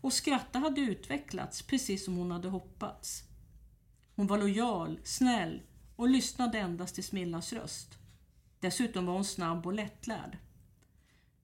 [0.00, 3.22] Och Skratta hade utvecklats precis som hon hade hoppats.
[4.16, 5.62] Hon var lojal, snäll
[5.96, 7.98] och lyssnade endast till Smillas röst.
[8.60, 10.38] Dessutom var hon snabb och lättlärd.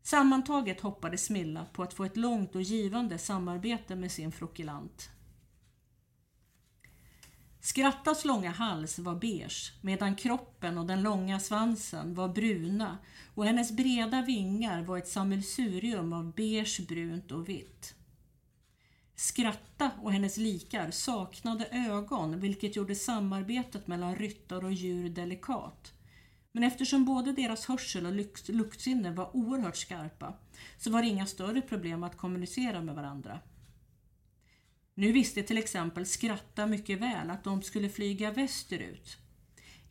[0.02, 5.10] Sammantaget hoppades Smilla på att få ett långt och givande samarbete med sin frockelant.
[7.66, 12.98] Skrattas långa hals var beige medan kroppen och den långa svansen var bruna
[13.34, 17.94] och hennes breda vingar var ett sammelsurium av beige, brunt och vitt.
[19.14, 25.92] Skratta och hennes likar saknade ögon vilket gjorde samarbetet mellan ryttare och djur delikat.
[26.52, 30.34] Men eftersom både deras hörsel och lukt- luktsinne var oerhört skarpa
[30.78, 33.40] så var det inga större problem att kommunicera med varandra.
[34.98, 39.16] Nu visste till exempel Skratta mycket väl att de skulle flyga västerut.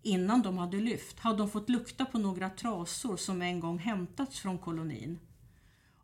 [0.02, 4.40] Innan de hade lyft hade de fått lukta på några trasor som en gång hämtats
[4.40, 5.20] från kolonin.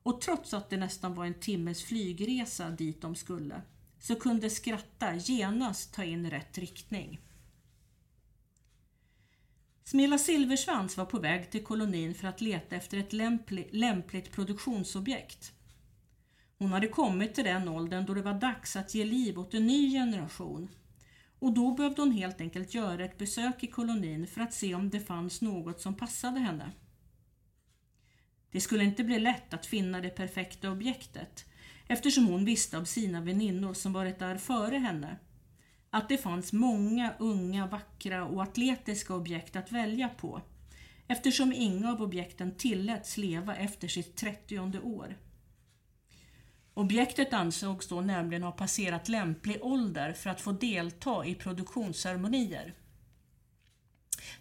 [0.03, 3.61] Och trots att det nästan var en timmes flygresa dit de skulle
[3.99, 7.21] så kunde Skratta genast ta in rätt riktning.
[9.83, 15.53] Smilla Silversvans var på väg till kolonin för att leta efter ett lämpli- lämpligt produktionsobjekt.
[16.62, 19.67] Hon hade kommit till den åldern då det var dags att ge liv åt en
[19.67, 20.69] ny generation.
[21.39, 24.89] Och då behövde hon helt enkelt göra ett besök i kolonin för att se om
[24.89, 26.71] det fanns något som passade henne.
[28.52, 31.45] Det skulle inte bli lätt att finna det perfekta objektet
[31.88, 35.17] eftersom hon visste av sina väninnor som varit där före henne
[35.89, 40.41] att det fanns många unga, vackra och atletiska objekt att välja på
[41.08, 45.17] eftersom inga av objekten tilläts leva efter sitt 30 år.
[46.73, 52.73] Objektet ansågs då nämligen ha passerat lämplig ålder för att få delta i produktionsceremonier.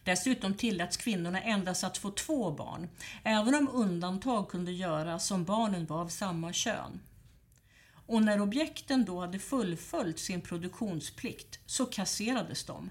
[0.05, 2.89] Dessutom tilläts kvinnorna endast att få två barn,
[3.25, 7.01] även om undantag kunde göras om barnen var av samma kön.
[8.07, 12.91] Och när objekten då hade fullföljt sin produktionsplikt så kasserades de.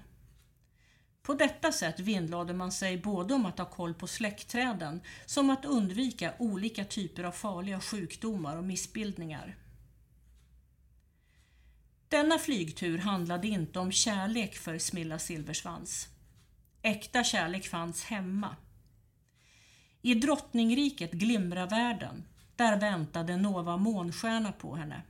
[1.22, 5.64] På detta sätt vinnlade man sig både om att ha koll på släktträden som att
[5.64, 9.56] undvika olika typer av farliga sjukdomar och missbildningar.
[12.08, 16.08] Denna flygtur handlade inte om kärlek för Smilla Silversvans.
[16.82, 18.56] Äkta kärlek fanns hemma.
[20.02, 22.24] I drottningriket Glimravärlden,
[22.56, 25.02] där väntade Nova månstjärna på henne.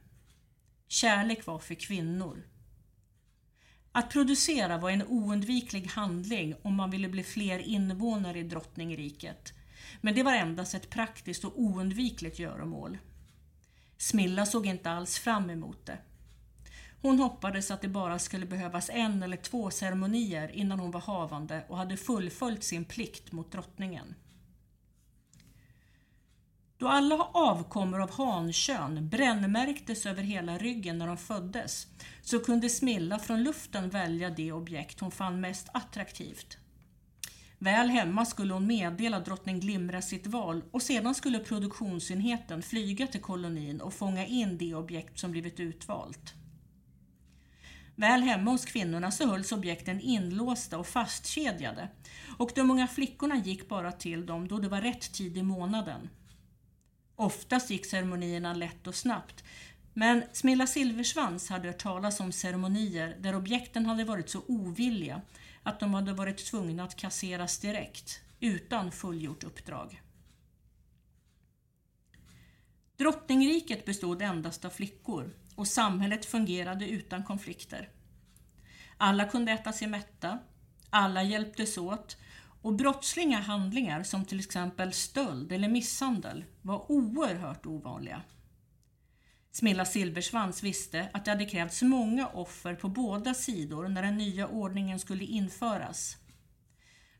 [0.88, 2.49] Kärlek var för kvinnor.
[3.92, 9.52] Att producera var en oundviklig handling om man ville bli fler invånare i drottningriket.
[10.00, 12.98] Men det var endast ett praktiskt och oundvikligt göromål.
[13.96, 15.98] Smilla såg inte alls fram emot det.
[17.02, 21.64] Hon hoppades att det bara skulle behövas en eller två ceremonier innan hon var havande
[21.68, 24.14] och hade fullföljt sin plikt mot drottningen.
[26.80, 31.86] Då alla avkommor av hankön brännmärktes över hela ryggen när de föddes
[32.22, 36.58] så kunde Smilla från luften välja det objekt hon fann mest attraktivt.
[37.58, 43.20] Väl hemma skulle hon meddela drottning Glimra sitt val och sedan skulle produktionsenheten flyga till
[43.20, 46.34] kolonin och fånga in det objekt som blivit utvalt.
[47.94, 51.88] Väl hemma hos kvinnorna så hölls objekten inlåsta och fastkedjade
[52.38, 56.08] och de unga flickorna gick bara till dem då det var rätt tid i månaden.
[57.20, 59.44] Oftast gick ceremonierna lätt och snabbt
[59.94, 65.20] men Smilla Silversvans hade hört talas om ceremonier där objekten hade varit så ovilliga
[65.62, 70.02] att de hade varit tvungna att kasseras direkt, utan fullgjort uppdrag.
[72.96, 77.88] Drottningriket bestod endast av flickor och samhället fungerade utan konflikter.
[78.96, 80.38] Alla kunde äta sig mätta,
[80.90, 82.16] alla hjälptes åt
[82.62, 88.22] och brottsliga handlingar som till exempel stöld eller misshandel var oerhört ovanliga.
[89.52, 94.48] Smilla Silversvans visste att det hade krävts många offer på båda sidor när den nya
[94.48, 96.16] ordningen skulle införas.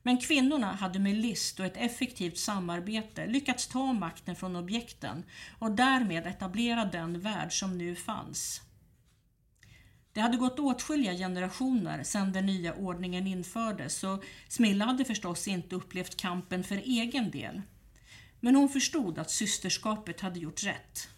[0.02, 5.24] Men kvinnorna hade med list och ett effektivt samarbete lyckats ta makten från objekten
[5.58, 8.62] och därmed etablera den värld som nu fanns.
[10.12, 15.76] Det hade gått åtskilliga generationer sedan den nya ordningen infördes så Smilla hade förstås inte
[15.76, 17.62] upplevt kampen för egen del.
[18.40, 21.08] Men hon förstod att systerskapet hade gjort rätt.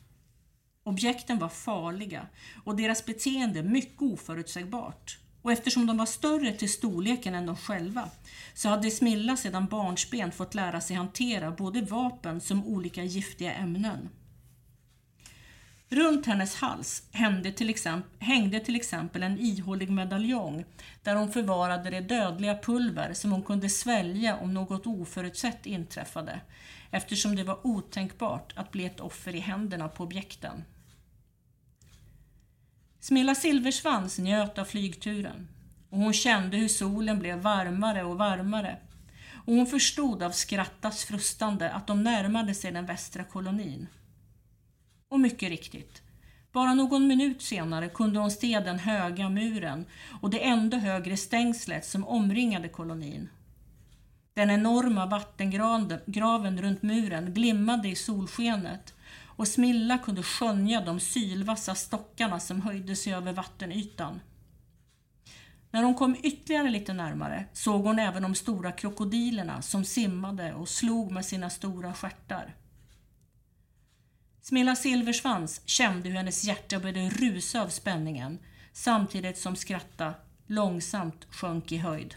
[0.85, 2.27] Objekten var farliga
[2.65, 5.19] och deras beteende mycket oförutsägbart.
[5.43, 8.11] Och eftersom de var större till storleken än de själva
[8.55, 14.09] så hade Smilla sedan barnsben fått lära sig hantera både vapen som olika giftiga ämnen.
[15.93, 20.65] Runt hennes hals hängde till, exempel, hängde till exempel en ihålig medaljong
[21.03, 26.41] där hon förvarade det dödliga pulver som hon kunde svälja om något oförutsett inträffade
[26.91, 30.65] eftersom det var otänkbart att bli ett offer i händerna på objekten.
[33.01, 35.49] Smilla Silversvans njöt av flygturen
[35.91, 38.79] och hon kände hur solen blev varmare och varmare
[39.35, 43.89] och hon förstod av Skrattas frustande att de närmade sig den västra kolonin.
[45.13, 46.03] Och mycket riktigt,
[46.53, 49.87] bara någon minut senare kunde hon se den höga muren
[50.21, 53.29] och det ändå högre stängslet som omringade kolonin.
[54.35, 58.95] Den enorma vattengraven runt muren glimmade i solskenet
[59.27, 64.21] och Smilla kunde skönja de sylvassa stockarna som höjde sig över vattenytan.
[65.71, 70.69] När hon kom ytterligare lite närmare såg hon även de stora krokodilerna som simmade och
[70.69, 72.55] slog med sina stora stjärtar.
[74.43, 78.39] Smilla Silversvans kände hur hennes hjärta började rusa av spänningen
[78.73, 80.15] samtidigt som skratta
[80.47, 82.15] långsamt sjönk i höjd.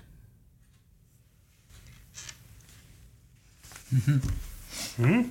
[4.98, 5.30] Mm.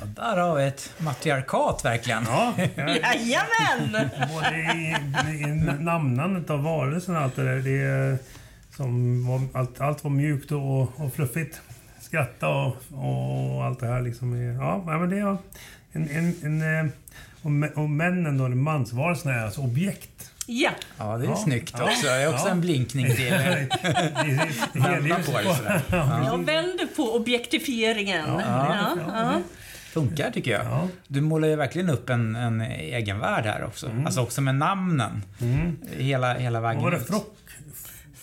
[0.00, 2.24] Ja, där har vi ett matriarkat verkligen.
[2.24, 4.10] Ja, Jajamän!
[4.28, 4.96] både i,
[5.42, 5.46] i
[5.82, 7.60] namnandet av varelsen och allt det där.
[7.60, 8.18] Det är,
[8.76, 11.60] som var, allt, allt var mjukt och, och fluffigt.
[12.00, 14.42] Skratta och, och allt det här liksom.
[14.42, 15.36] Ja, men det är
[15.92, 16.08] en...
[16.08, 16.92] en, en eh,
[17.42, 20.30] och, och männen då, mansvarelserna är alltså objekt.
[20.46, 20.70] Ja.
[20.98, 21.36] Ja, det är ja.
[21.36, 22.06] snyggt också.
[22.06, 22.50] Det är också ja.
[22.50, 23.30] en blinkning till...
[24.72, 25.80] Vända på det sådär.
[25.90, 26.24] Ja.
[26.24, 28.26] Jag vänder på objektifieringen.
[28.26, 28.96] Ja.
[29.08, 29.40] Ja.
[29.92, 30.64] Funkar tycker jag.
[30.64, 30.88] Ja.
[31.08, 33.86] Du målar ju verkligen upp en, en egen värld här också.
[33.86, 34.06] Mm.
[34.06, 35.22] Alltså också med namnen.
[35.40, 35.76] Mm.
[35.96, 37.04] Hela, hela vägen Vad var det?
[37.04, 37.36] Frock?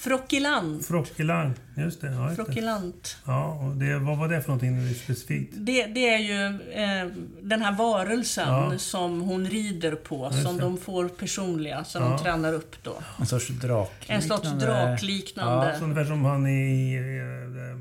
[0.06, 0.86] Frockilant.
[0.86, 2.12] Frockilant, just det.
[2.12, 3.18] Ja, Frockilant.
[3.26, 5.54] Ja, och det, vad var det för någonting specifikt?
[5.58, 8.78] Det, det är ju eh, den här varelsen ja.
[8.78, 10.64] som hon rider på, just som det.
[10.64, 12.10] de får personliga, som ja.
[12.10, 12.96] de tränar upp då.
[13.20, 14.24] En sorts drakliknande...
[14.24, 15.76] En sorts drakliknande...
[15.80, 16.98] Ja, ungefär som han i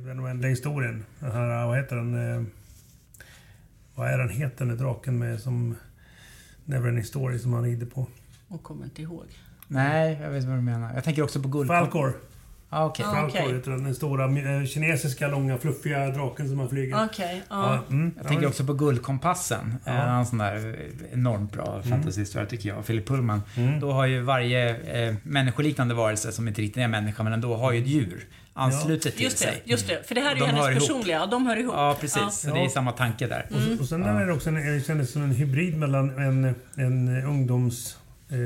[0.07, 1.05] den oändliga historien.
[1.19, 2.35] Den här, vad heter den?
[2.35, 2.45] Eh,
[3.95, 5.77] vad är den heter, den draken med som...
[6.65, 8.07] Neverending Story som han rider på.
[8.49, 9.27] Och kommer inte ihåg.
[9.75, 10.95] Nej, jag vet vad du menar.
[10.95, 11.69] Jag tänker också på guld...
[11.69, 12.15] Falkor.
[12.77, 13.05] Ah, okay.
[13.05, 13.55] Falkor okay.
[13.55, 13.85] heter den.
[13.85, 17.05] Den stora eh, kinesiska, långa, fluffiga draken som man flyger.
[17.05, 17.75] Okay, ah.
[17.75, 18.15] ja, mm.
[18.17, 19.75] Jag tänker också på Guldkompassen.
[19.85, 19.93] Ja.
[19.93, 20.77] En sån där
[21.13, 21.83] enormt bra mm.
[21.83, 22.87] fantasyhistoria tycker jag.
[22.87, 23.43] Philip Pullman.
[23.57, 23.81] Mm.
[23.81, 24.77] Då har ju varje
[25.09, 29.05] eh, människoliknande varelse, som inte riktigt är människa, men ändå har ju ett djur anslutet
[29.05, 29.11] ja.
[29.11, 29.63] till just det, sig.
[29.65, 31.31] Just det, för det här är ju hennes personliga, ihop.
[31.31, 31.75] de hör ihop.
[31.77, 32.45] Ja, precis.
[32.47, 32.55] Ja.
[32.55, 33.47] Det är samma tanke där.
[33.51, 33.75] Mm.
[33.75, 37.25] Och, och sen är det också en, det kändes som en hybrid mellan en, en
[37.25, 37.97] ungdoms...
[38.29, 38.37] Eh,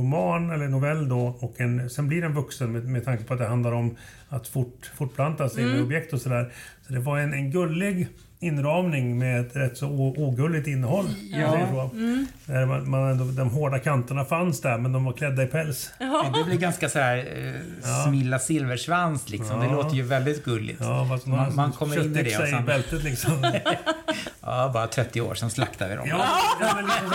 [0.00, 3.38] roman eller novell då och en, sen blir den vuxen med, med tanke på att
[3.38, 3.96] det handlar om
[4.28, 6.52] att fort, fortplanta sig med objekt och sådär.
[6.86, 8.08] Så det var en, en gullig
[8.42, 11.04] inramning med ett rätt så ogulligt innehåll.
[11.30, 11.68] man Ja.
[11.72, 11.90] så.
[12.52, 15.90] Där man, man ändå, de hårda kanterna fanns där men de var klädda i päls.
[16.34, 19.60] Det blir ganska så här eh, Smilla Silversvans liksom.
[19.60, 19.72] Det Ja.
[19.72, 20.80] låter ju väldigt gulligt.
[20.80, 23.52] Ja, fast Man- har man kommer in i det och i sen- bältet liksom.
[24.42, 26.06] Ja, bara 30 år, sen slaktar vi dem.
[26.08, 26.24] Ja,
[26.60, 27.14] ja men liksom så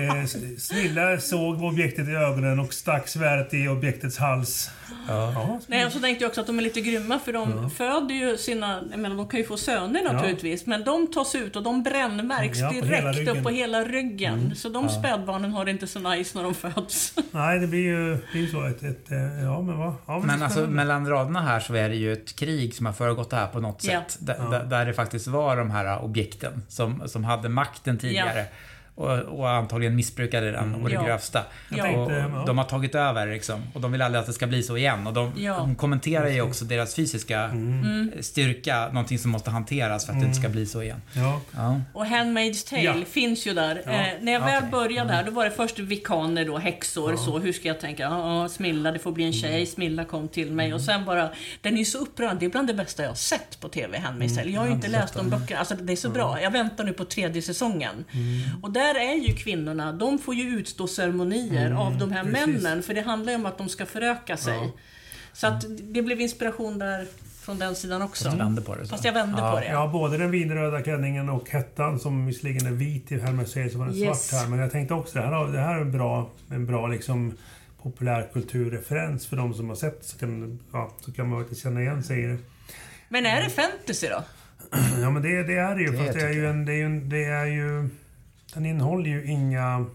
[0.00, 0.24] här, eh,
[0.58, 4.70] Smilla såg objektet i ögonen och stack svärdet i objektets hals.
[5.08, 5.58] Ja.
[5.66, 8.36] Nej, och så tänkte jag också att de är lite grymma för de föder ju
[8.38, 11.82] sina, jag menar de kan ju få söner naturligtvis, men de tas ut och de
[11.82, 14.52] brännmärks Ja, direkt upp på hela ryggen.
[14.56, 17.14] Så de spädbarnen har det inte så nice när de föds.
[17.30, 18.64] Nej, det blir ju, det blir ju så.
[18.66, 19.06] Ett, ett,
[19.44, 19.94] ja, men vad?
[20.06, 22.92] Ja, men Men alltså mellan raderna här så är det ju ett krig som har
[22.92, 23.90] föregått det här på något Ja.
[24.00, 24.16] sätt.
[24.20, 28.44] Där, där- där det faktiskt var de här objekten som, som hade makten tidigare.
[29.00, 31.02] Och, och antagligen missbrukade den och det Ja.
[31.04, 31.44] grövsta.
[31.68, 32.10] Jag Och,
[32.40, 33.62] och de har tagit över liksom.
[33.74, 35.06] Och de vill aldrig att det ska bli så igen.
[35.06, 35.56] Och de, Ja.
[35.56, 38.10] de kommenterar ju också deras fysiska Mm.
[38.20, 41.02] styrka, någonting som måste hanteras för att det inte ska bli så igen.
[41.12, 41.80] Ja, Ja.
[41.92, 42.94] Och Handmaid's Tale Ja.
[43.10, 43.82] finns ju där.
[43.86, 43.92] Ja.
[43.92, 44.70] Eh, när jag väl Okej.
[44.70, 47.38] började här, då var det först vikaner då, häxor, så.
[47.38, 48.02] Hur ska jag tänka?
[48.02, 49.54] Ja, Smilla, det får bli en tjej.
[49.54, 49.66] Mm.
[49.66, 50.74] Smilla kom till mig.
[50.74, 51.30] Och sen bara,
[51.62, 52.40] den är ju så upprörande.
[52.40, 54.50] Det är bland det bästa jag har sett på TV, Handmaid's Tale.
[54.50, 55.58] Jag har ju inte läst de böckerna.
[55.60, 56.40] Alltså, det är så bra.
[56.42, 58.04] Jag väntar nu på tredje säsongen.
[58.12, 58.62] Mm.
[58.62, 62.62] Och där är ju kvinnorna, de får ju utstå ceremonier av de här Mm, precis.
[62.62, 62.82] männen.
[62.82, 64.72] För det handlar ju om att de ska föröka sig.
[65.32, 67.06] Så att det blev inspiration där
[67.42, 68.24] från den sidan också.
[68.24, 68.84] Fast du vände på det.
[68.84, 68.88] Så.
[68.90, 69.52] Fast jag vände Ja.
[69.52, 69.66] på det.
[69.66, 73.86] ja, både den vinröda klänningen och hettan som visserligen är vit i Hermes så var
[73.86, 74.28] den Yes.
[74.28, 74.48] svart här.
[74.48, 77.32] Men jag tänkte också det här, det här är en bra, en bra liksom
[77.82, 82.02] populärkulturreferens för de som har sett så kan, ja, så kan man faktiskt känna igen
[82.02, 82.38] sig i det.
[83.08, 84.22] Men är det fantasy då?
[85.00, 85.90] Ja men det, det är det ju.
[85.90, 87.88] Det fast det är ju, en, det är ju, en, det är ju...
[88.54, 89.86] Den innehåller ju inga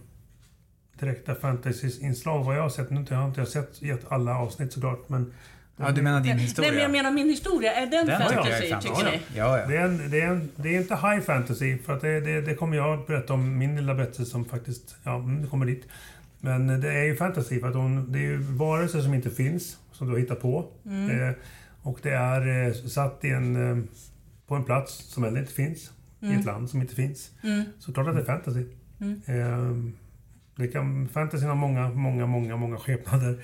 [1.00, 2.90] direkta fantasy-inslag vad jag har sett.
[2.90, 5.34] Nu har jag inte sett gett alla avsnitt såklart men...
[5.78, 6.72] Ja, du menar din historia?
[6.72, 7.74] Nej, men jag menar min historia.
[7.74, 9.22] Är den, Den tycker jag fantasy, är fan- tycker ni?
[9.36, 9.68] Ja, ja.
[9.68, 12.42] Det är, en, det, är en, det är inte high fantasy, för att det, det,
[12.42, 14.96] det kommer jag att berätta om min lilla berättelse som faktiskt...
[15.04, 15.88] Ja, mm, det kommer dit.
[16.40, 19.78] Men det är ju fantasy, för att hon, det är ju varelser som inte finns,
[19.92, 20.66] som du har hittat på.
[20.86, 21.36] Eh,
[21.82, 23.84] och det är eh, satt i en, eh,
[24.48, 25.92] på en plats som heller inte finns.
[26.32, 27.32] I ett land som inte finns.
[27.80, 28.66] Så klart att det är fantasy.
[29.26, 29.76] Eh,
[30.56, 33.44] det kan, fantasy har många, många, många, många skepnader.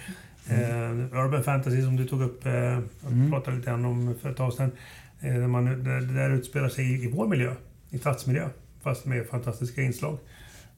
[0.50, 0.92] Eh,
[1.24, 2.84] urban fantasy som du tog upp, eh, jag
[3.30, 4.72] pratade lite grann om för ett tag sedan.
[5.20, 7.56] Eh, där man, där, det där utspelar sig i, i vår miljö,
[7.90, 8.50] i stadsmiljö.
[8.82, 10.18] Fast med fantastiska inslag.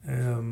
[0.08, 0.42] Eh,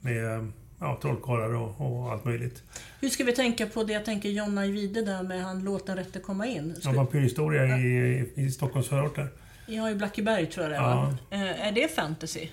[0.00, 2.62] med ja, trollkarlar och, och allt möjligt.
[3.00, 5.96] Hur ska vi tänka på det jag tänker Jonna Ajvide där med han låt den
[5.96, 6.74] rätte komma in?
[6.80, 9.28] Ska, vampyrhistoria i, i, i Stockholms förorter.
[9.68, 11.16] Ja, i Blackeberg tror jag det är, va?
[11.30, 12.48] Eh, Är det fantasy?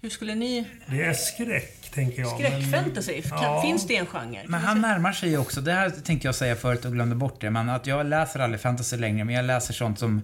[0.00, 0.66] Hur skulle ni...
[0.86, 2.30] Det är skräck, tänker jag.
[2.30, 3.22] Skräckfantasy?
[3.30, 3.62] Ja.
[3.62, 4.42] Finns det en genre?
[4.46, 7.40] Men han närmar sig ju också, det här tänkte jag säga förut och glömde bort
[7.40, 10.22] det, men att jag läser aldrig fantasy längre, men jag läser sånt som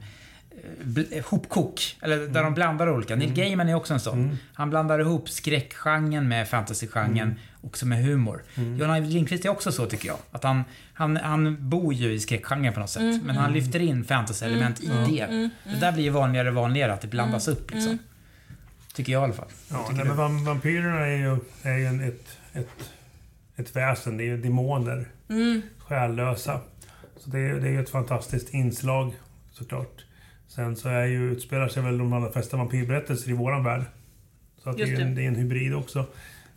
[0.51, 2.45] eh, bl- hopkok, eller där Mm.
[2.45, 3.17] de blandar olika.
[3.17, 4.39] Neil Gaiman är också en sån.
[4.55, 7.35] Han blandar ihop skräckgenren med fantasygenren, Mm.
[7.63, 8.43] Också med humor.
[8.55, 10.17] John Ajvide Lindqvist är också så tycker jag.
[10.31, 10.63] Att han,
[10.95, 14.81] han, han bor ju i skräckgenren på något sätt, Mm, men han lyfter in fantasy-element
[14.83, 15.51] i det.
[15.65, 17.99] Det där blir ju vanligare och vanligare, att det blandas Mm, upp liksom.
[18.95, 19.49] Tycker jag i alla fall.
[19.71, 22.91] Ja, nej, men vam- vampyrerna är ju, är ju en, ett, ett,
[23.57, 24.17] ett väsen.
[24.17, 25.09] Det är ju demoner.
[25.29, 25.63] Mm.
[25.79, 26.61] Själlösa.
[27.17, 29.13] Så det är, det är ju ett fantastiskt inslag
[29.53, 30.05] såklart.
[30.49, 33.83] Sen så är ju, utspelar sig väl de allra flesta vampyrberättelser i våran värld.
[34.63, 35.21] Så att det, är, en- det.
[35.21, 36.07] det är en hybrid också.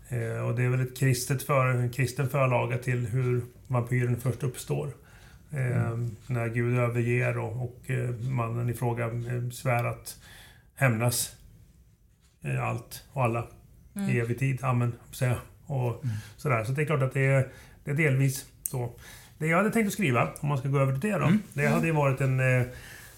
[0.10, 4.44] Eh, och det är väl ett kristet för, en kristen förlaga till hur vampyren först
[4.44, 4.88] uppstår.
[5.52, 9.10] Eh, När Gud överger och, och eh, mannen i fråga
[9.52, 10.18] svär att
[10.76, 11.36] hämnas
[12.62, 13.48] allt och alla
[14.10, 14.64] i evig tid.
[14.64, 15.42] Amen, säger jag.
[15.78, 16.04] Och
[16.38, 16.64] sådär.
[16.64, 17.48] Så det är klart att det är,
[17.84, 18.92] det är delvis så.
[19.38, 21.32] Det jag hade tänkt att skriva, om man ska gå över till det då.
[21.54, 22.66] Det hade ju varit en, eh,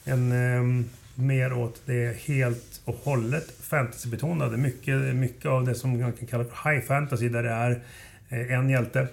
[0.05, 4.57] en eh, mer åt det helt och hållet fantasybetonade.
[4.57, 7.83] Mycket, mycket av det som man kan kalla för high fantasy där det är
[8.29, 9.07] eh, en hjälte.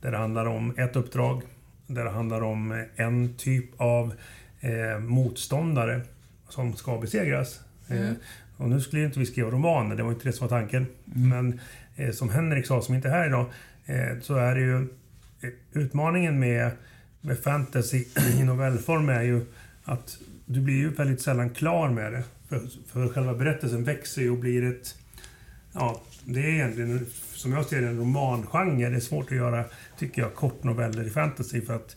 [0.00, 1.42] Där det handlar om ett uppdrag.
[1.86, 4.14] Där det handlar om eh, en typ av
[4.60, 6.00] eh, motståndare
[6.48, 7.60] som ska besegras.
[7.88, 8.10] Eh,
[8.56, 10.86] och nu skulle ju inte vi skriva romaner, det var inte det som var tanken.
[11.04, 11.60] Men
[11.96, 13.46] eh, som Henrik sa, som inte är här idag,
[13.86, 14.76] eh, så är det ju
[15.40, 16.70] eh, utmaningen med,
[17.20, 18.04] med fantasy
[18.40, 19.44] i novellform är ju
[19.84, 22.22] att du blir ju väldigt sällan klar med det.
[22.48, 22.60] För,
[22.92, 24.94] för själva berättelsen växer ju och blir ett...
[25.72, 28.88] Ja, det är egentligen, som jag ser det, en romangenre.
[28.90, 29.64] Det är svårt att göra,
[29.98, 31.96] tycker jag, kortnoveller i fantasy för att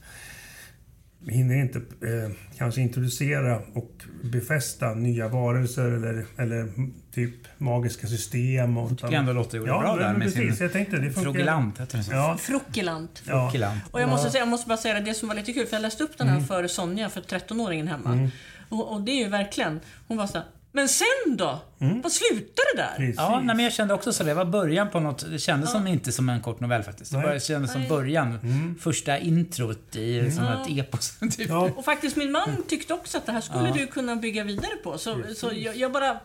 [1.28, 3.92] hinner inte eh, kanske introducera och
[4.24, 6.68] befästa nya varelser eller, eller
[7.14, 8.78] typ magiska system.
[8.78, 11.12] Och, Jag tycker ändå Lotta gjorde ja, bra där med precis, sin jag tänkte det.
[11.12, 12.06] Frogelant, heter den?
[12.18, 13.24] Ja, Frukkelant.
[13.28, 13.52] ja.
[13.92, 15.82] Och jag måste, säga, jag måste bara säga det som var lite kul, för jag
[15.82, 16.48] läste upp den här Mm.
[16.48, 18.30] för Sonja, för 13-åringen hemma.
[18.70, 21.08] Och, och det är ju verkligen, hon var så här, men sen
[21.38, 21.60] då?
[22.04, 22.96] Vad slutar det där?
[22.98, 23.16] Precis.
[23.18, 24.24] Ja, nej, men jag kände också så.
[24.24, 25.26] Det var början på något.
[25.32, 27.12] Det kändes som inte som en kort novell faktiskt.
[27.12, 28.40] Det bara kändes som början.
[28.82, 30.62] Första introt i som Ja.
[30.62, 31.20] ett epos.
[31.38, 31.50] Typ.
[31.50, 31.70] Ja.
[31.76, 34.98] Och faktiskt min man tyckte också att det här skulle du kunna bygga vidare på.
[34.98, 36.20] Så, så jag, jag bara...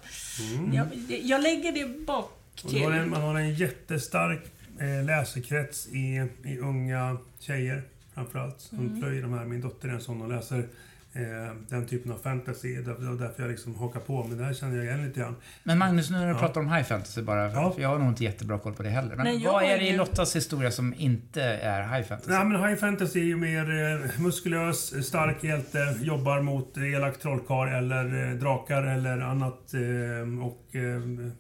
[0.73, 0.87] Jag,
[1.23, 2.33] jag lägger det bak
[2.65, 2.83] Och till...
[2.83, 4.45] då har en, man har en jättestark
[4.81, 7.83] eh, läsekrets i, i unga tjejer
[8.15, 8.61] framförallt.
[8.61, 9.01] Som Mm.
[9.01, 9.45] plöjer de här.
[9.45, 10.69] Min dotter är en sån och läser
[11.15, 12.75] eh, den typen av fantasy.
[12.77, 14.25] Det var därför jag liksom hakar på.
[14.25, 15.37] Men det här känner jag igen lite grann.
[15.63, 16.39] Men Magnus, nu när du Ja.
[16.39, 17.51] pratar om high fantasy bara.
[17.51, 17.75] För, Ja.
[17.79, 19.17] jag har nog inte jättebra koll på det heller.
[19.17, 22.31] Men Nej, jag vad är det i Lottas historia som inte är high fantasy?
[22.33, 23.71] Nej, men high fantasy är ju mer
[24.05, 29.75] eh, muskulös, stark hjälte, jobbar mot eh, elak trollkarl eller eh, drakar eller annat.
[29.75, 31.31] Eh, och, eh,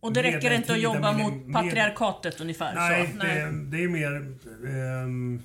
[0.00, 2.74] Och det räcker inte att jobba med- mot med- patriarkatet ungefär.
[2.74, 3.16] nej, så.
[3.26, 3.40] Nej.
[3.44, 4.34] Det, det är mer
[4.68, 5.42] ehm,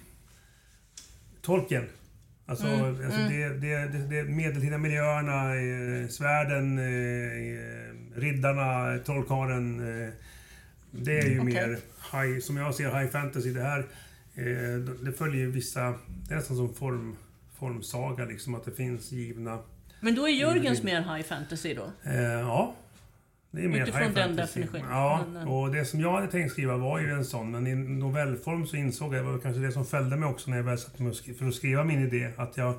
[1.41, 1.85] Tolkien.
[2.49, 9.79] Alltså, Mm, alltså Det, det, det, det medeltida miljöerna, eh, svärden, eh, riddarna, trollkarlen.
[10.03, 10.09] Eh,
[10.91, 11.53] det är ju Okej.
[11.53, 11.77] mer
[12.11, 13.53] high, som jag ser high fantasy.
[13.53, 13.79] Det här
[14.35, 17.15] eh, det följer ju vissa, det är nästan som form,
[17.59, 19.59] formsaga liksom, att det finns givna...
[19.99, 21.91] Men då är Jörgens mer high fantasy då?
[22.03, 22.75] Eh, ja.
[23.51, 24.85] Det är mer Utifrån high den definitionen.
[24.89, 27.75] Ja, eh, och det som jag hade tänkt skriva var ju en sån, men i
[27.75, 30.77] novellform så insåg jag, det var kanske det som fällde mig också när jag väl
[30.77, 32.75] satte mig och skri- för att skriva min idé, att jag...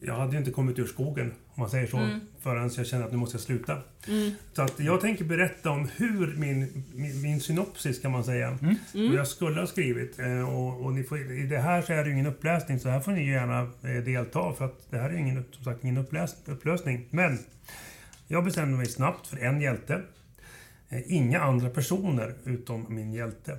[0.00, 2.20] Jag hade ju inte kommit ur skogen, om man säger så, Mm.
[2.40, 3.78] förrän jag kände att nu måste jag sluta.
[4.08, 4.30] Mm.
[4.52, 8.76] Så att jag tänker berätta om hur min, min, min synopsis, kan man säga, Mm.
[8.92, 10.18] hur jag skulle ha skrivit.
[10.18, 12.88] Eh, Och, och ni får, I det här så är det ju ingen uppläsning, så
[12.88, 15.84] här får ni gärna eh, delta, för att det här är ju ingen, som sagt
[15.84, 17.06] ingen uppläs, upplösning.
[17.10, 17.38] Men
[18.30, 20.02] jag bestämde mig snabbt för en hjälte.
[20.88, 23.58] Eh, inga andra personer utom min hjälte.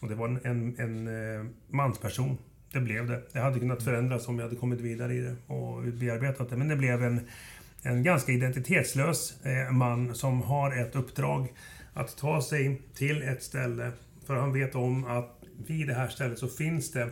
[0.00, 2.38] Och det var en, en, en eh, mansperson.
[2.72, 3.22] Det blev det.
[3.32, 6.56] Det hade kunnat förändras om jag hade kommit vidare i det och bearbetat det.
[6.56, 7.20] Men det blev en,
[7.82, 11.52] en ganska identitetslös eh, man som har ett uppdrag
[11.94, 13.92] att ta sig till ett ställe.
[14.26, 17.08] För han vet om att vid det här stället så finns det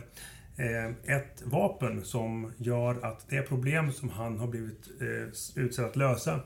[1.05, 6.41] ett vapen som gör att det problem som han har blivit utsatt utsedd att lösa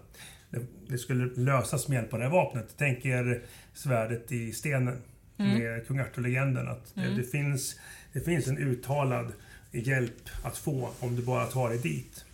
[0.88, 2.76] det, skulle lösas med hjälp av det här vapnet.
[2.78, 3.42] Tänk er
[3.74, 4.98] svärdet i stenen
[5.38, 6.68] med kung Arthur-legenden.
[6.68, 7.80] Att det, det, finns,
[8.14, 9.34] det finns en uttalad
[9.72, 12.26] hjälp att få om du bara tar dig dit.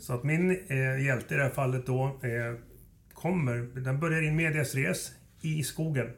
[0.00, 2.54] Så att min eh, hjälte i det här fallet då eh,
[3.12, 6.10] kommer, den börjar in medias res i skogen.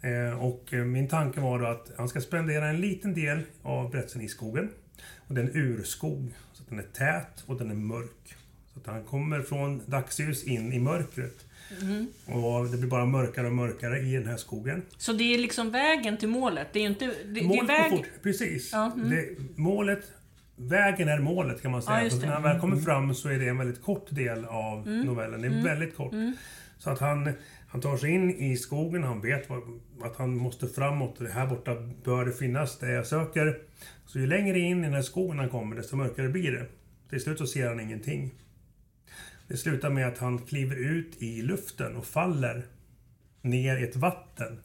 [0.00, 3.90] Eh, och eh, min tanke var då att han ska spendera en liten del av
[3.90, 4.70] berättelsen i skogen.
[5.16, 6.34] Och det är en urskog.
[6.52, 8.36] Så den är tät och den är mörk.
[8.80, 11.46] Att han kommer från dagsljus in i mörkret.
[12.26, 14.82] Och det blir bara mörkare och mörkare i den här skogen.
[14.96, 16.68] Så det är liksom vägen till målet?
[16.72, 17.06] Det är inte...
[17.06, 18.04] Det, det är Målet väg...
[18.22, 18.72] Precis.
[18.72, 19.10] Ja, mm.
[19.10, 19.26] det,
[19.56, 20.12] målet,
[20.56, 22.04] vägen är målet kan man säga.
[22.04, 22.16] Ja, så.
[22.16, 22.28] Mm.
[22.28, 25.42] när han väl kommer fram så är det en väldigt kort del av novellen.
[25.42, 26.12] Det är väldigt kort.
[26.12, 26.36] Mm.
[26.78, 27.32] Så att han,
[27.68, 29.62] han tar sig in i skogen, han vet vad,
[30.02, 31.18] att han måste framåt.
[31.18, 31.74] Det här borta
[32.04, 33.58] bör det finnas det jag söker.
[34.06, 36.66] Så ju längre in i den här skogen han kommer, desto mörkare blir det.
[37.10, 38.30] Till slut så ser han ingenting.
[39.50, 42.66] Det slutar med att han kliver ut i luften och faller
[43.42, 44.60] ner i ett vatten.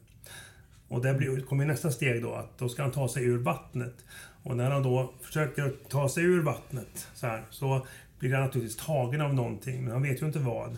[0.87, 4.05] Och där blir, kommer nästa steg då, att då ska han ta sig ur vattnet.
[4.43, 7.87] Och när han då försöker ta sig ur vattnet så, här, så
[8.19, 10.77] blir han naturligtvis tagen av någonting, men han vet ju inte vad.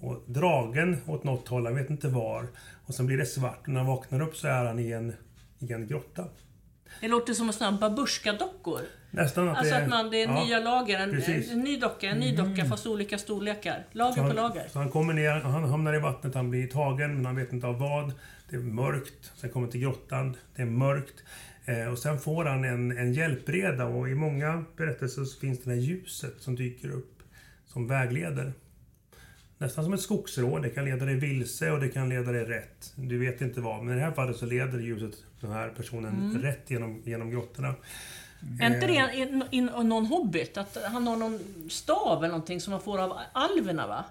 [0.00, 2.46] Och dragen åt något håll, han vet inte var.
[2.86, 5.12] Och sen blir det svart och när han vaknar upp så är han i en,
[5.58, 6.24] i en grotta.
[7.00, 8.80] Det låter som sådana här babushka-dockor.
[9.10, 10.44] Nästan att Alltså det att man, det är ja.
[10.44, 11.00] nya lager.
[11.00, 11.52] En, precis.
[11.52, 13.86] en ny docka, en ny docka fast olika storlekar.
[13.92, 14.68] Lager Så på han, lager.
[14.68, 17.66] så han kommer ner, han hamnar i vattnet, han blir tagen men han vet inte
[17.66, 18.12] av vad.
[18.50, 19.32] Det är mörkt.
[19.36, 21.24] Sen kommer han till grottan, det är mörkt.
[21.64, 25.70] Eh, och sen får han en, en hjälpreda och i många berättelser så finns det
[25.70, 27.22] här ljuset som dyker upp
[27.66, 28.52] som vägleder.
[29.58, 30.62] Nästan som ett skogsråd.
[30.62, 32.92] Det kan leda dig vilse och det kan leda dig rätt.
[32.96, 36.38] Du vet inte vad, men i det här fallet så leder ljuset den här personen
[36.42, 37.74] rätt genom, genom grottorna.
[38.60, 38.96] Är inte det
[39.52, 40.56] Eh, någon hobbit?
[40.58, 41.38] Att han har någon
[41.70, 44.04] stav eller någonting som man får av alverna va?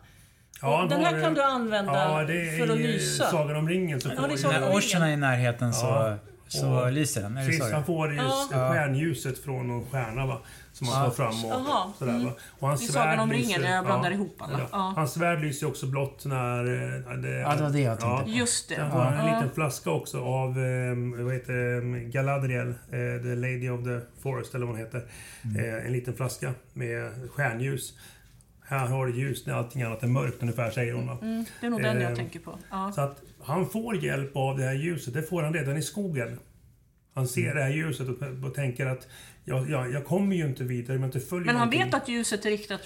[0.62, 3.32] Ja, den här har, kan du använda ja, det är för att i lysa.
[3.32, 5.16] Sagan om ringen så Ja, får det är du- Sagan om När orchen är i
[5.18, 6.16] närheten så...
[6.54, 6.60] Ja.
[6.62, 7.38] så Och- lyser den.
[7.38, 7.74] Är det så?
[7.74, 8.70] han får just Ja.
[8.74, 10.38] stjärnljuset från någon stjärna va.
[10.74, 11.10] Som han Ja.
[11.10, 12.26] tar fram och sådär mm.
[12.26, 12.32] va.
[12.60, 14.60] Och hans I Sagan om svärd ringen, lyser- jag blandar ihop alla.
[14.60, 14.68] ja.
[14.72, 14.94] Ja.
[14.96, 16.60] Hans svärd lyser ju också blått när...
[16.66, 18.30] eh, Det, Ja, det var det jag tänkte på.
[18.30, 18.76] Just det.
[18.76, 19.36] Sen han en Ja.
[19.36, 22.76] liten flaska också av, eh, vad heter det, Galadriel, eh,
[23.24, 25.06] The Lady of the Forest eller vad hon heter.
[25.44, 25.66] Mm.
[25.76, 27.94] Eh, en liten flaska med stjärnljus.
[28.68, 31.18] Här har du ljus när allting annat är mörkt ungefär, säger hon va.
[31.22, 32.58] Mm, det är nog den jag Eh, tänker på.
[32.72, 32.92] Ja.
[32.96, 36.40] Så att han får hjälp av det här ljuset, det får han redan i skogen.
[37.14, 37.56] Han ser Mm.
[37.58, 39.08] det här ljuset och, och tänker att
[39.46, 41.86] jag, jag, jag kommer ju inte vidare om jag inte följer Men han någonting.
[41.92, 42.82] vet att ljuset är riktat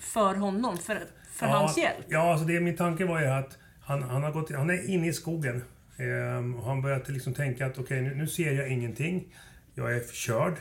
[0.00, 0.98] för honom, för,
[1.32, 2.04] för ja, hans hjälp.
[2.08, 5.08] Ja, alltså det, min tanke var ju att han, han, har gått, han är inne
[5.08, 5.64] i skogen.
[5.98, 9.34] Ehm, och han började liksom tänka att okej, nu, nu ser jag ingenting.
[9.74, 10.54] Jag är förkörd.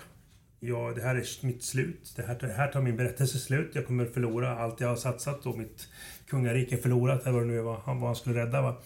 [0.59, 2.13] Ja, det här är mitt slut.
[2.15, 3.71] Det här, det här tar min berättelse slut.
[3.73, 5.87] Jag kommer förlora allt jag har satsat och mitt
[6.27, 7.21] kungarike förlorat.
[7.23, 8.61] Eller vad det nu var vad han skulle rädda.
[8.61, 8.81] Va?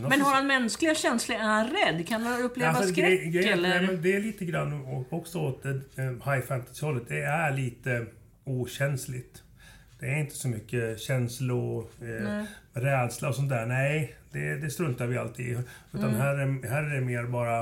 [0.00, 1.36] Men har han mänskliga känslor?
[1.38, 2.08] Är han rädd?
[2.08, 3.24] Kan han uppleva Alltså, skräck?
[3.32, 3.68] grej- eller?
[3.68, 5.72] nej, men det är lite grann också åt eh,
[6.04, 7.02] high fantasy-hållet.
[7.08, 8.06] Det är lite
[8.44, 9.42] okänsligt.
[10.00, 12.44] Det är inte så mycket känslor, eh,
[12.80, 13.66] rädsla och sånt där.
[13.66, 15.58] Nej, det, det struntar vi alltid i.
[15.92, 16.20] Utan Mm.
[16.20, 17.60] här, är, här är det mer bara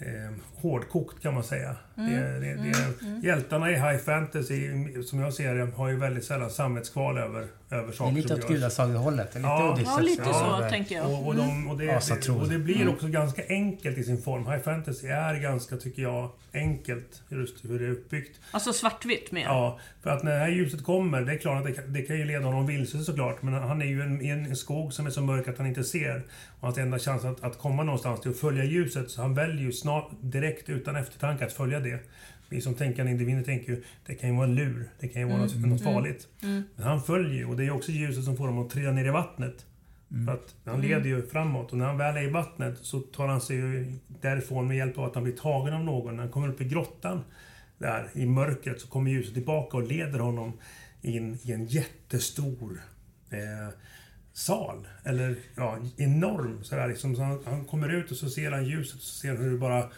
[0.00, 0.30] eh,
[0.68, 1.76] hårdkokt kan man säga.
[1.96, 2.12] Mm.
[2.12, 2.54] Det, det,
[3.20, 4.68] det, Hjältarna i high fantasy,
[5.04, 8.42] som jag ser det, har ju väldigt sällan samvetskval över, över saker är som åt
[8.42, 8.50] görs.
[8.50, 9.32] gudasagehållet.
[9.32, 9.72] Det är lite Ja.
[9.72, 11.06] Odysseus Ja, lite så över- tänker jag.
[11.06, 14.46] Och, och, de, och, det, och det blir också ganska enkelt i sin form.
[14.46, 18.40] High fantasy är ganska, tycker jag, enkelt just hur det är uppbyggt.
[18.50, 19.42] Alltså svartvitt mer?
[19.44, 22.02] Ja, för att när det här ljuset kommer, det är klart att det kan, det
[22.02, 23.42] kan ju leda honom vilse såklart.
[23.42, 25.66] Men han är ju en- i en, en skog som är så mörk att han
[25.66, 26.22] inte ser.
[26.60, 29.62] Och hans enda chans att, att komma någonstans till att följa ljuset, så han väljer
[29.62, 32.00] ju snart, direkt utan eftertanke att följa det.
[32.48, 34.88] Vi som tänkande individer tänker ju, det kan ju vara en lur.
[35.00, 36.28] Det kan ju vara något, något farligt.
[36.76, 39.04] Men han följer ju, och det är också ljuset som får honom att trilla ner
[39.04, 39.66] i vattnet.
[40.26, 43.28] För att han leder ju framåt och när han väl är i vattnet så tar
[43.28, 46.16] han sig ju därifrån med hjälp av att han blir tagen av någon.
[46.16, 47.24] När han kommer upp i grottan
[47.78, 50.52] där i mörkret så kommer ljuset tillbaka och leder honom
[51.02, 52.80] in i en jättestor
[53.30, 53.74] eh,
[54.32, 54.88] sal.
[55.04, 57.16] Eller ja, enorm sådär liksom.
[57.16, 59.50] Så han, han kommer ut och så ser han ljuset och så ser han hur
[59.50, 59.90] det bara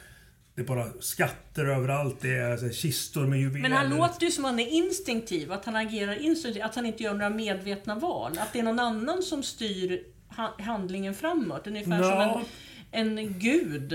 [0.56, 2.16] det är bara skatter överallt.
[2.20, 3.62] Det är så här, kistor med juveler.
[3.62, 7.02] Men han låter ju som han är instinktiv, att han agerar instinktivt, att han inte
[7.02, 8.32] gör några medvetna val.
[8.38, 11.66] Att det är någon annan som styr ha handlingen framåt.
[11.66, 12.32] Ungefär Ja.
[12.34, 12.44] som
[12.90, 13.92] en, en gud.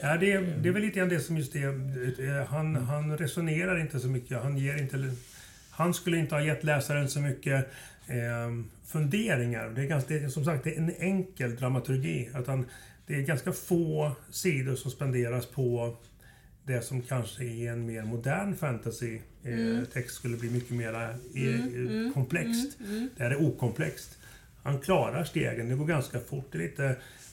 [0.00, 1.62] Ja, det, är, det är väl lite grann det som just det.
[1.62, 4.42] eh, Han, han resonerar inte så mycket.
[4.42, 5.14] Han ger inte...
[5.70, 7.72] Han skulle inte ha gett läsaren så mycket
[8.06, 8.50] eh,
[8.86, 9.68] funderingar.
[9.70, 12.28] Det är, ganska, det som sagt det är en enkel dramaturgi.
[12.34, 12.66] Att han,
[13.06, 15.96] det är ganska få sidor som spenderas på
[16.66, 22.12] det som kanske i en mer modern fantasy eh, text skulle bli mycket mer eh,
[22.14, 22.78] komplext.
[23.16, 24.18] Det här är okomplext.
[24.62, 26.48] Han klarar stegen, det går ganska fort.
[26.52, 26.84] Det, lite,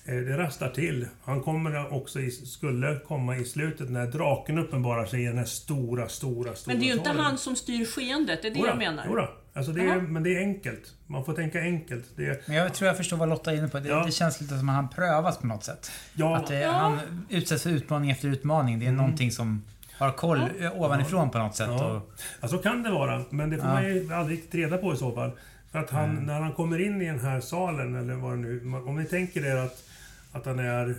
[0.05, 1.07] eh, det rastar till.
[1.24, 5.45] Han kommer också i, skulle komma i slutet när draken uppenbarar sig i den här
[5.45, 8.59] stora, stora, stora Men det är ju inte han som styr skeendet, det är det
[8.59, 9.05] jag menar.
[9.05, 9.30] Jodå.
[9.54, 10.93] Alltså det är, men det är enkelt.
[11.08, 12.06] Man får tänka enkelt.
[12.16, 13.80] Det, Men jag tror jag förstår vad Lotta är inne på.
[13.80, 14.04] Det, Ja.
[14.06, 15.91] det känns lite som att han prövas på något sätt.
[16.14, 16.72] ja, Att det, Ja.
[16.72, 16.99] han
[17.30, 18.80] utsätts för utmaning efter utmaning.
[18.80, 19.62] Det är någonting som
[19.97, 21.68] har koll eh, ovanifrån på något sätt.
[21.70, 21.91] Ja.
[21.95, 23.22] Och, Ja, så kan det vara.
[23.30, 23.74] Men det får Ja.
[23.74, 25.32] man ju aldrig riktigt reda på i så fall.
[25.72, 28.62] För att han, när han kommer in i den här salen, eller vad det nu...
[28.86, 29.84] Om ni tänker er att,
[30.32, 30.95] att han är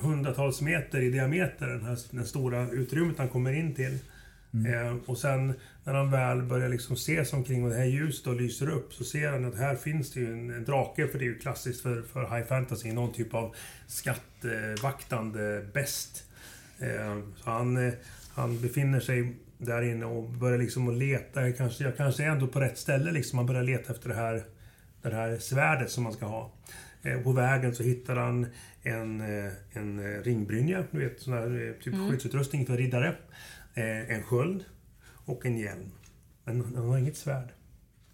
[0.00, 3.98] hundratals meter i diameter, den här den stora utrymmet han kommer in till.
[4.64, 5.54] Eh, och sen
[5.84, 8.92] när han väl börjar liksom se sig omkring och det här ljuset då lyser upp
[8.92, 11.38] så ser han att här finns det ju en, en drake, för det är ju
[11.38, 13.54] klassiskt för, för high fantasy, någon typ av
[13.86, 16.24] skattvaktande bäst.
[16.78, 17.94] Eh, så han, eh,
[18.34, 21.42] han befinner sig där inne och börjar liksom att leta.
[21.42, 23.38] Jag kanske, jag kanske är ändå på rätt ställe liksom.
[23.38, 24.44] Han börjar leta efter det här,
[25.02, 26.52] det här svärdet som man ska ha.
[27.02, 28.46] Eh, på vägen så hittar han
[28.82, 33.14] en, eh, en ringbrynja, du vet sån här eh, typ skyddsutrustning för riddare.
[33.76, 34.64] Eh, en sköld
[35.24, 35.90] och en hjälm.
[36.44, 37.48] Men han har inget svärd.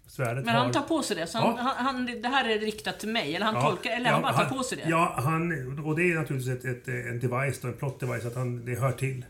[0.07, 1.61] Svärdet Men han tar på sig det, så han, Ja.
[1.77, 4.21] han, han, det här är riktat till mig, eller han Ja, tolkar, eller ja, han
[4.21, 4.89] bara tar på sig det.
[4.89, 5.51] Ja, han,
[5.85, 8.75] och det är naturligtvis ett, ett, en device, då, en plot device, att han, det
[8.79, 9.25] hör till.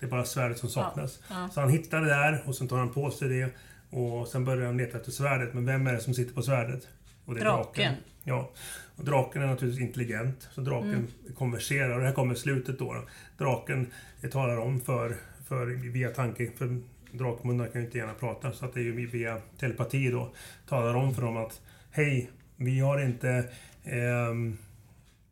[0.00, 1.20] Det är bara svärdet som saknas.
[1.52, 3.50] Så han hittar det där och sen tar han på sig det.
[3.96, 5.54] Och sen börjar han leta efter svärdet.
[5.54, 6.88] Men vem är det som sitter på svärdet?
[7.24, 7.94] Och det är Draken.
[8.24, 8.50] Ja.
[8.96, 10.48] Och draken är naturligtvis intelligent.
[10.52, 11.06] Så draken Mm.
[11.38, 11.90] konverserar.
[11.90, 12.94] Och det här kommer slutet då.
[12.94, 13.04] då.
[13.44, 13.86] Draken
[14.32, 15.16] talar om för,
[15.50, 16.50] för via tanke.
[16.58, 16.80] För
[17.12, 18.52] drakmunnar kan ju inte gärna prata.
[18.52, 20.32] Så att det är ju via telepati då.
[20.68, 23.44] Talar om för dem att Hej, vi har inte...
[23.84, 24.56] ehm,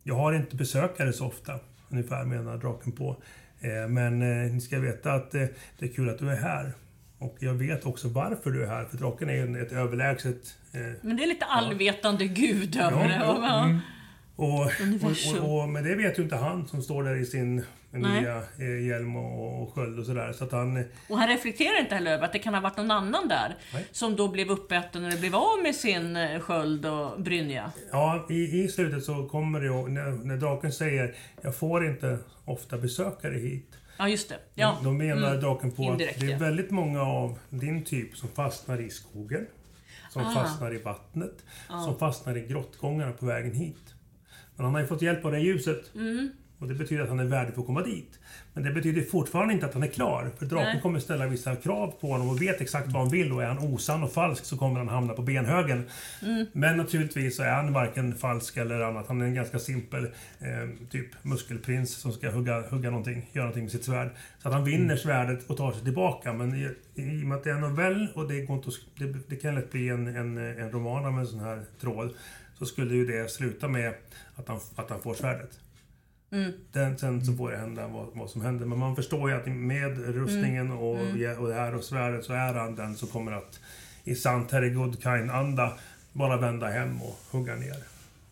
[0.03, 1.61] jag har inte besökare så ofta.
[1.89, 3.17] Ungefär menar draken på.
[3.61, 5.45] Eh, men eh, ni ska veta att eh,
[5.79, 6.73] det är kul att du är här.
[7.19, 8.85] Och jag vet också varför du är här.
[8.85, 10.57] För draken är ju ett överlägset...
[10.73, 13.15] Eh, Men det är lite allvetande gud över Ja, det.
[13.15, 13.81] ja, Ja,
[14.37, 17.65] Och, och, och, och, men det vet ju inte han som står där i sin
[17.91, 18.21] Nej.
[18.21, 20.33] nya eh, hjälm och, och sköld och sådär.
[20.33, 20.85] Så att han...
[21.09, 23.57] Och han reflekterar inte heller över att det kan ha varit någon annan där.
[23.75, 23.87] Nej.
[23.93, 27.73] Som då blev uppäten eller blev av med sin eh, sköld och brynja.
[27.93, 32.19] Ja, i, i slutet så kommer det ju, när, när draken säger Jag får inte
[32.45, 33.75] ofta besökare hit.
[33.99, 34.39] Ja, just det.
[34.55, 34.79] Ja.
[34.85, 35.41] Då menar Mm.
[35.41, 36.39] draken på Indirekt, att det är ja.
[36.39, 39.47] väldigt många av din typ som fastnar i skogen.
[40.11, 40.35] Som Ah.
[40.35, 41.45] fastnar i vattnet.
[41.69, 43.95] Som fastnar i grottgångarna på vägen hit.
[44.57, 45.95] Men han har ju fått hjälp av det ljuset.
[45.95, 46.31] Mm.
[46.59, 48.19] Och det betyder att han är värdig för att komma dit.
[48.55, 50.31] Men det betyder fortfarande inte att han är klar.
[50.39, 50.81] För draken Nej.
[50.83, 53.33] kommer ställa vissa krav på honom och vet exakt vad han vill.
[53.33, 55.85] Och är han osann och falsk så kommer han hamna på benhögen.
[56.23, 56.47] Mm.
[56.53, 59.09] Men naturligtvis så är han varken falsk eller annat.
[59.09, 60.05] Han är en ganska simpel
[60.39, 64.11] eh, typ muskelprins som ska hugga, hugga någonting, göra någonting med sitt svärd.
[64.43, 66.33] Så att han vinner svärdet och tar sig tillbaka.
[66.33, 69.15] Men i, i och med att det är en novell och det, går inte det,
[69.29, 72.15] det kan lätt bli en, en, en roman av en sån här tråd.
[72.59, 73.95] Så skulle ju det sluta med
[74.37, 75.51] att han, att han får svärdet.
[76.73, 78.67] Den, sen så får det hända vad, vad som händer.
[78.67, 80.91] Men man förstår ju att med rustningen och,
[81.39, 83.61] och det här och svärdet så är han den som kommer att
[84.05, 85.73] i sant Harry Goodkind-anda
[86.13, 87.77] bara vända hem och hugga ner.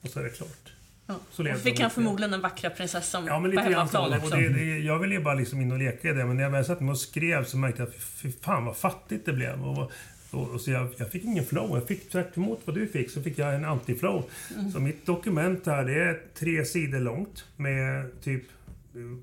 [0.03, 0.73] Och så är det klart.
[1.07, 1.15] Ja.
[1.31, 3.69] Så Och fick han förmodligen den vackra prinsessan Ja, men på lite så.
[3.71, 4.37] hemmaplan Och också.
[4.37, 6.51] det, det, jag ville ju bara liksom in och leka i det, men när jag
[6.51, 9.65] väl satt mig och skrev så märkte jag att fy fan vad fattigt det blev.
[9.65, 9.93] Och,
[10.31, 11.71] och, så jag, jag fick ingen flow.
[11.71, 14.23] Jag fick tvärt emot vad du fick, så fick jag en anti-flow.
[14.55, 14.71] Mm.
[14.71, 18.43] Så mitt dokument här, det är tre sidor långt med typ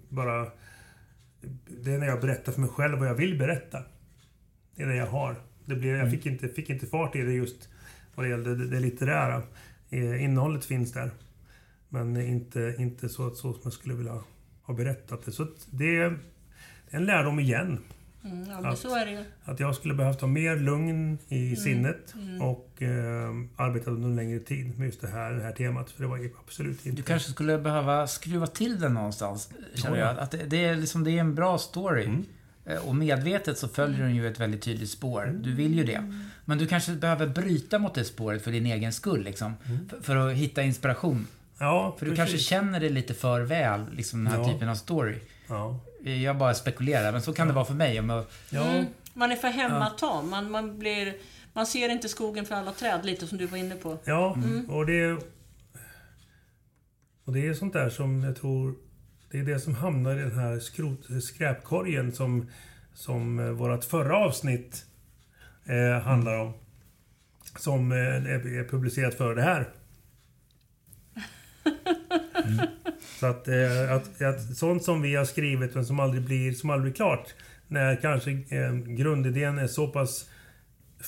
[0.10, 0.48] bara...
[1.68, 3.84] Det är när jag berättar för mig själv vad jag vill berätta.
[4.76, 5.36] Det är det jag har.
[5.66, 7.70] Det blir, jag fick inte, fick inte fart i det just
[8.16, 9.42] vad det gällde det, det litterära.
[9.90, 11.12] Eh, innehållet finns där.
[11.90, 14.24] Men inte, inte så, så som jag skulle vilja
[14.62, 15.32] ha berättat det.
[15.32, 16.18] Så det är
[16.90, 17.80] en lärdom igen.
[18.26, 19.24] Mm, ja, Att- så är det ju.
[19.46, 21.56] Att jag skulle behövt ha mer lugn i Mm.
[21.56, 25.92] sinnet och eh, arbetat under en längre tid med just det här, det här temat.
[25.92, 26.98] För det var absolut inte...
[26.98, 30.12] Du kanske skulle behöva skruva till den någonstans, känner Ja, ja.
[30.14, 30.20] jag.
[30.20, 32.06] Att det, det, är liksom, det är en bra story.
[32.06, 32.26] Mm.
[32.66, 35.40] Eh, Och medvetet så följer den ju ett väldigt tydligt spår.
[35.44, 36.14] Du vill ju det.
[36.46, 39.54] Men du kanske behöver bryta mot det spåret för din egen skull, liksom.
[39.90, 41.28] För, för att hitta inspiration.
[41.60, 42.18] Ja, För du precis.
[42.32, 44.54] kanske känner det lite för väl, liksom den här Ja.
[44.54, 45.16] typen av story.
[45.48, 45.80] Ja.
[46.04, 48.00] Jag bara spekulerar, men så kan det vara för mig.
[48.00, 48.86] Om jag, Ja, Mm.
[49.14, 50.30] Man är för hemmatam.
[50.30, 51.16] Man, man, blir,
[51.54, 53.98] man ser inte skogen för alla träd, lite som du var inne på.
[54.04, 54.70] ja Mm.
[54.70, 55.18] och det...
[57.26, 58.76] Och det är sånt där som jag tror...
[59.32, 62.50] Det är det som hamnar i den här skrot, skräpkorgen som,
[62.94, 64.86] som eh, vårt förra avsnitt
[65.66, 66.54] eh, handlar om.
[67.58, 69.70] Som eh, är, är publicerat före det här.
[73.24, 76.70] Så att, eh, att, att sånt som vi har skrivit men som aldrig blir, som
[76.70, 77.34] aldrig blir klart.
[77.68, 80.30] När kanske eh, grundidén är så pass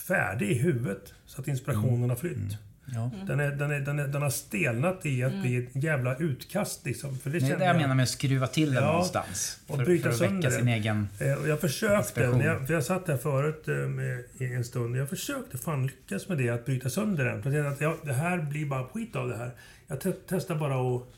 [0.07, 2.57] färdig i huvudet så att inspirationen har flytt.
[2.85, 3.11] ja.
[3.27, 6.85] Den, är, den, är, den, är, den har stelnat i att bli ett jävla utkast
[6.85, 7.17] liksom.
[7.17, 9.59] För det Det är det jag menar med att skruva till den Ja, någonstans.
[9.67, 11.07] och För, bryta för att sönder väcka sin egen...
[11.19, 14.63] Eh, Och jag försökte, när jag, för jag satt där förut eh, med, i en
[14.63, 14.95] stund.
[14.97, 17.43] Jag försökte fan lyckas med det, att bryta sönder den.
[17.43, 19.51] För jag att ja, det här blir bara skit av det här.
[19.87, 21.11] Jag te testar bara och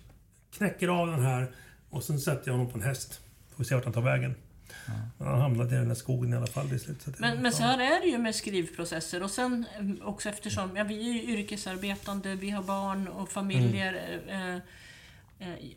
[0.58, 1.48] knäcker av den här
[1.90, 3.22] och sen sätter jag honom på en häst.
[3.58, 4.36] Får se vart han tar vägen.
[5.18, 7.02] Men han hamnade i den där skogen i alla fall till slut.
[7.02, 10.30] Så det, Men, men så här är det ju med skrivprocesser och sen eh, också
[10.30, 14.22] eftersom ja, vi är ju yrkesarbetande, vi har barn och familjer.
[14.28, 14.60] Eh, eh,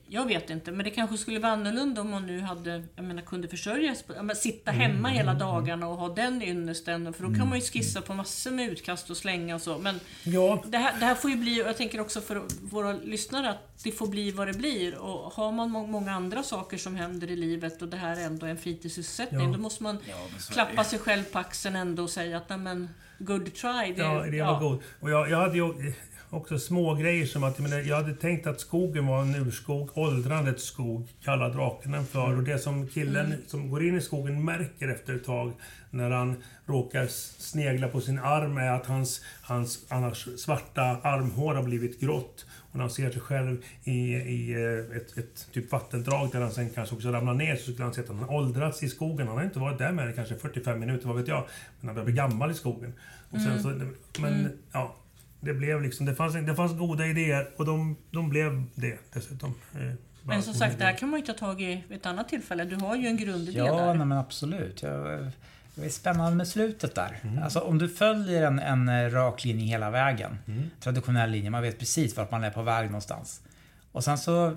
[0.08, 3.22] jag vet inte, men det kanske skulle vara annorlunda om man nu hade, jag menar,
[3.22, 7.12] kunde försörja sig på, ja, sitta hemma hela dagarna och ha den ynnesten.
[7.12, 9.78] För då kan man ju skissa på massor med utkast och slänga och så.
[9.78, 12.92] Men Ja, det här, det här får ju bli, och jag tänker också för våra
[12.92, 14.94] lyssnare, att det får bli vad det blir.
[14.98, 18.24] Och har man må- många andra saker som händer i livet och det här är
[18.26, 19.52] ändå en fritidssysselsättning, Ja.
[19.56, 19.98] då måste man
[20.52, 22.88] klappa sig själv på axeln ändå och säga att nej men,
[23.18, 23.92] good try.
[23.96, 24.82] Det, Ja, det var god.
[25.00, 25.92] Och jag, jag hade ju
[26.30, 31.08] också små grejer som att jag, hade tänkt att skogen var en urskog, åldrandets skog,
[31.24, 32.36] kallar draken den för.
[32.36, 35.52] Och det som killen som går in i skogen märker efter ett tag
[35.90, 37.06] när han råkar
[37.38, 42.46] snegla på sin arm är att hans, hans annars svarta armhår har blivit grått.
[42.70, 46.50] Och när han ser sig själv i, i eh, ett, ett typ vattendrag där han
[46.50, 49.28] sen kanske också ramlar ner så skulle han se att han har åldrats i skogen.
[49.28, 51.44] Han har inte varit där med i kanske 45 minuter, vad vet jag.
[51.80, 52.92] Men han börjar bli gammal i skogen.
[53.30, 53.68] Och sen så,
[54.20, 54.96] men ja,
[55.40, 59.54] det blev liksom, det fanns, det fanns goda idéer och de, de blev det dessutom.
[59.74, 62.28] Eh, Men som sagt, det här kan man ju ta tag i vid ett annat
[62.28, 62.64] tillfälle.
[62.64, 63.94] Du har ju en grundidé Ja, där.
[63.94, 64.82] nej, men absolut.
[64.82, 65.30] Jag,
[65.74, 67.18] det är spännande med slutet där.
[67.22, 67.42] Mm.
[67.42, 70.38] Alltså om du följer en, en eh, rak linje hela vägen.
[70.46, 70.70] Mm.
[70.80, 73.40] Traditionell linje, man vet precis vart man är på väg någonstans.
[73.92, 74.56] Och sen så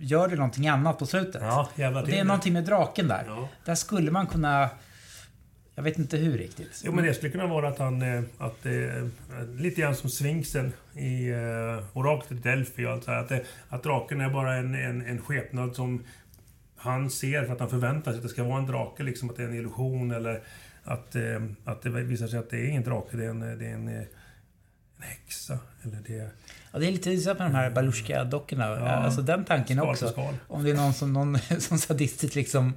[0.00, 1.42] gör du någonting annat på slutet.
[1.42, 2.24] Ja, det är det.
[2.24, 3.24] någonting med draken där.
[3.26, 3.48] Ja.
[3.64, 4.68] Där skulle man kunna
[5.78, 6.82] Jag vet inte hur riktigt.
[6.84, 8.02] Jo, men det skulle kunna vara att han...
[8.02, 8.72] eh, Att, eh,
[9.56, 13.18] lite grann som Sfinxen i eh, oraklet Delphi och allt så här.
[13.18, 13.32] Att,
[13.68, 16.04] att draken är bara en, en, en skepnad som
[16.76, 19.02] han ser för att han förväntar sig att det ska vara en drake.
[19.02, 20.42] Liksom att det är en illusion eller
[20.84, 23.16] att, eh, att det visar sig att det är ingen drake.
[23.16, 23.94] Det är en, det är en, eh,
[24.96, 25.58] en häxa.
[25.82, 26.30] Eller det är
[26.72, 28.64] Ja, det är lite så med de här Balushka-dockorna.
[28.66, 28.88] Ja.
[28.88, 30.08] Alltså den tanken också.
[30.08, 30.34] skal.
[30.48, 32.72] Om det är någon som, någon, som sadistiskt liksom eh,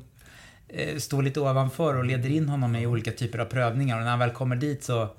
[0.98, 4.20] står lite ovanför och leder in honom i olika typer av prövningar och när han
[4.20, 5.10] väl kommer dit så...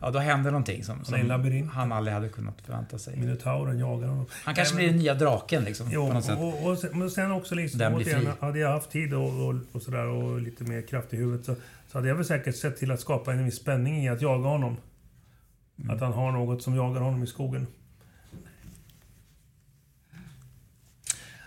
[0.00, 1.30] Ja, då händer någonting som, som
[1.72, 3.16] han aldrig hade kunnat förvänta sig.
[3.16, 4.26] Minotauren jagar honom.
[4.44, 5.88] Han kanske Nej, blir men- den nya draken liksom.
[5.90, 6.38] Jo, på något sätt.
[6.38, 9.46] och, och, sen, men sen också liksom, Den blir återigen, hade jag haft tid och,
[9.48, 11.54] och, och sådär och lite mer kraft i huvudet så,
[11.88, 14.48] så hade jag väl säkert sett till att skapa en viss spänning i att jaga
[14.48, 14.76] honom.
[15.78, 15.90] Mm.
[15.94, 17.66] Att han har något som jagar honom i skogen.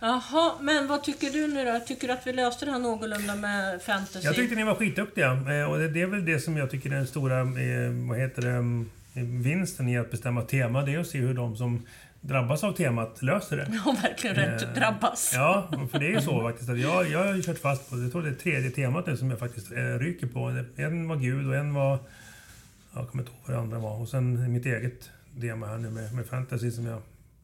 [0.05, 1.79] Jaha, men vad tycker du nu då?
[1.79, 4.27] Tycker du att vi löste det här någorlunda med fantasy?
[4.27, 6.95] Jag tyckte ni var skitduktiga eh, och det, är väl det som jag tycker är
[6.95, 10.81] den stora, eh, vad heter det, mm, vinsten i att bestämma tema.
[10.81, 11.85] Det är att se hur de som
[12.21, 13.67] drabbas av temat löser det.
[13.85, 15.31] Ja, verkligen rätt Eh, drabbas.
[15.35, 16.69] Ja, för det är ju så faktiskt.
[16.69, 19.17] Att jag, jag har ju kört fast på, jag tror det är tredje temat nu
[19.17, 20.63] som jag faktiskt eh, ryker på.
[20.75, 21.99] En var Gud och en var...
[22.93, 24.01] Jag kommer inte ihåg vad det andra var.
[24.01, 25.09] Och sen mitt eget
[25.41, 27.01] tema här nu med, med fantasy som jag...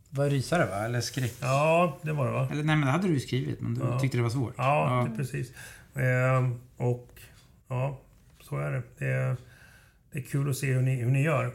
[0.10, 0.76] Var rysare va?
[0.86, 1.34] Eller skräck?
[1.42, 2.48] Ja, det var det va?
[2.52, 4.00] Eller nej, men det hade du ju skrivit, men du Ja.
[4.00, 4.54] tyckte det var svårt.
[4.58, 5.52] Ja, Det, precis.
[5.96, 7.10] Ehm, och
[7.68, 8.00] ja,
[8.42, 8.82] så är det.
[8.98, 9.36] Det är,
[10.12, 11.52] det är kul att se hur ni, hur ni gör.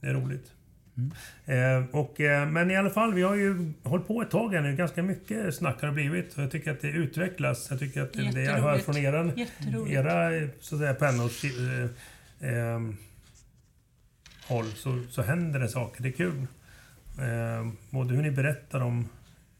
[0.00, 0.52] Det är roligt.
[1.46, 4.60] Ehm, och, eh, men i alla fall, vi har ju hållit på ett tag här
[4.60, 4.76] nu.
[4.76, 6.34] Ganska mycket snack har det blivit.
[6.36, 7.66] Och jag tycker att det utvecklas.
[7.70, 9.94] Jag tycker att det jag hör från era, Jätteroligt.
[9.96, 11.30] era eh, så att säga, pennor
[12.40, 12.96] eh, ehm,
[14.48, 16.02] håll så, så händer det saker.
[16.02, 16.46] Det är kul.
[17.18, 19.08] Ehm, både hur ni berättar om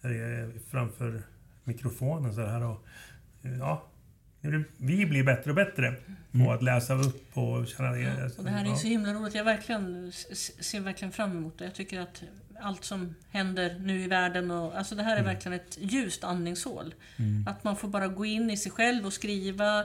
[0.02, 1.22] eh, framför
[1.64, 2.84] mikrofonen så här och
[3.42, 3.82] eh, ja,
[4.76, 5.94] vi blir bättre och bättre
[6.32, 8.30] på att läsa upp och känna det.
[8.38, 8.76] Och det här är ja.
[8.76, 9.34] så himla roligt.
[9.34, 10.12] Jag verkligen
[10.60, 11.64] ser verkligen fram emot det.
[11.64, 12.22] Jag tycker att
[12.60, 14.78] allt som händer nu i världen och...
[14.78, 15.28] Alltså det här Mm.
[15.28, 16.94] är verkligen ett ljust andningshål.
[17.46, 19.80] Att man får bara gå in i sig själv och skriva.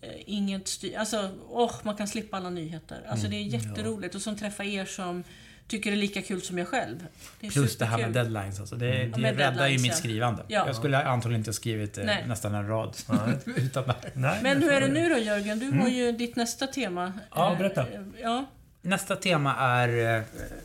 [0.00, 0.96] eh, Inget styr...
[0.98, 3.02] Alltså, åh, man kan slippa alla nyheter.
[3.08, 3.38] Alltså Mm.
[3.38, 4.14] det är jätteroligt.
[4.14, 5.24] Och som träffar er som
[5.68, 7.06] tycker det är lika kul som jag själv.
[7.40, 8.76] Det Plus det här med deadlines alltså.
[8.76, 9.94] Det, Ja, det med räddar ju mitt ja.
[9.94, 10.42] skrivande.
[10.48, 10.66] Ja.
[10.66, 12.24] Jag skulle antagligen inte ha skrivit eh, Nej.
[12.28, 12.96] nästan en rad
[13.56, 13.94] utan det
[14.26, 14.42] här.
[14.42, 15.58] Men hur är det nu då Jörgen?
[15.58, 15.78] Du Mm.
[15.78, 17.12] har ju ditt nästa tema.
[17.34, 17.80] Ja, Eh, berätta.
[17.88, 18.44] eh, Ja,
[18.82, 20.24] Nästa tema är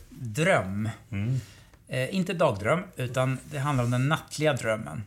[0.10, 0.90] dröm.
[1.12, 1.40] Mm.
[1.88, 5.04] Eh, inte dagdröm, utan det handlar om den nattliga drömmen.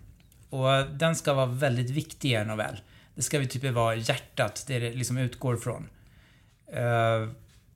[0.51, 2.81] Och den ska vara väldigt viktig i en novell.
[3.15, 5.89] Det ska ju typ vara hjärtat, det det liksom utgår från.
[6.73, 7.29] Eh,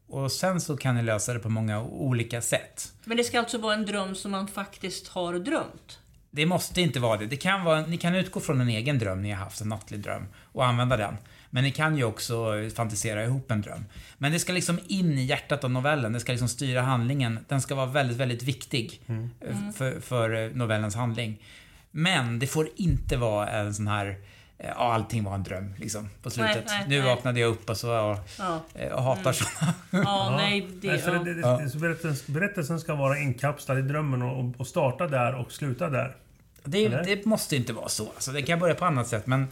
[0.09, 2.93] och sen så kan ni lösa det på många olika sätt.
[3.05, 5.99] Men det ska alltså vara en dröm som man faktiskt har drömt?
[6.31, 7.27] Det måste inte vara det.
[7.27, 10.01] det kan vara, ni kan utgå från en egen dröm ni har haft, en nattlig
[10.01, 11.17] dröm, och använda den.
[11.51, 13.85] Men ni kan ju också fantisera ihop en dröm.
[14.19, 17.39] Men det ska liksom in i hjärtat av novellen, det ska liksom styra handlingen.
[17.49, 19.03] Den ska vara väldigt, väldigt viktig
[19.41, 21.43] eh, för, för eh, novellens handling.
[21.91, 24.17] Men det får inte vara en sån här, eh,
[24.59, 26.65] ja allting var en dröm liksom på slutet.
[26.67, 27.09] Nej, nej, nu nej.
[27.15, 29.75] vaknade jag upp och så, ja, Ja, eh, och hatar såna.
[30.05, 30.89] ja nej, det...
[30.89, 31.13] Nej, ja.
[31.13, 35.35] det, det, det, så berättelsen, berättelsen ska vara inkapslad i drömmen och, och starta där
[35.35, 36.17] och sluta där.
[36.65, 38.05] Det, det måste inte vara så.
[38.05, 39.27] Alltså, det kan börja på annat sätt.
[39.27, 39.47] Men,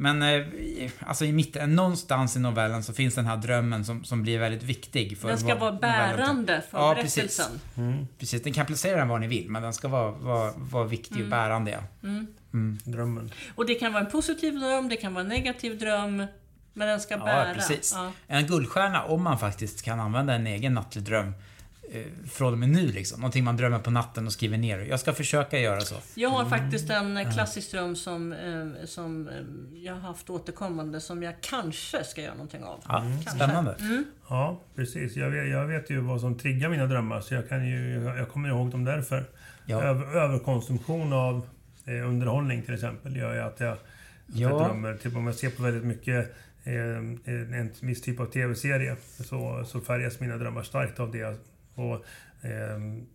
[0.00, 0.46] men eh,
[1.06, 4.62] alltså i mitten, någonstans i novellen så finns den här drömmen som, som blir väldigt
[4.62, 5.18] viktig.
[5.18, 7.60] För Den ska vara bärande för Ja, berättelsen.
[8.18, 11.14] Precis, den kan placera den var ni vill, men den ska vara, vara, vara viktig
[11.16, 11.26] Mm.
[11.26, 11.70] och bärande.
[11.70, 11.78] Ja.
[12.84, 13.30] Drömmen.
[13.54, 16.26] Och det kan vara en positiv dröm, det kan vara en negativ dröm.
[16.72, 17.48] Men den ska bära.
[17.48, 17.92] Ja, precis.
[17.96, 18.12] Ja.
[18.26, 21.32] En guldstjärna om man faktiskt kan använda en egen nattlig dröm
[22.30, 23.20] från och med nu liksom.
[23.20, 24.78] Någonting man drömmer på natten och skriver ner.
[24.78, 25.94] Jag ska försöka göra så.
[26.14, 29.34] Jag har faktiskt en eh, klassisk dröm som, eh, som eh,
[29.84, 32.80] jag har haft återkommande som jag kanske ska göra någonting av.
[32.88, 33.30] Ja, Kanske.
[33.30, 33.76] Spännande.
[34.28, 35.16] Ja, precis.
[35.16, 38.28] Jag vet, jag vet ju vad som triggar mina drömmar så jag, kan ju, jag
[38.28, 39.24] kommer ihåg dem därför.
[39.66, 39.82] Ja.
[39.82, 41.46] Över, överkonsumtion av
[41.84, 43.84] eh, underhållning till exempel gör ju att jag, att
[44.26, 44.58] jag Ja.
[44.64, 44.94] drömmer.
[44.96, 46.34] Typ om jag ser på väldigt mycket
[46.64, 47.20] eh, en,
[47.54, 51.36] en viss typ av TV-serie så, så färgas mina drömmar starkt av det.
[51.78, 52.04] Och,
[52.48, 53.06] ehm,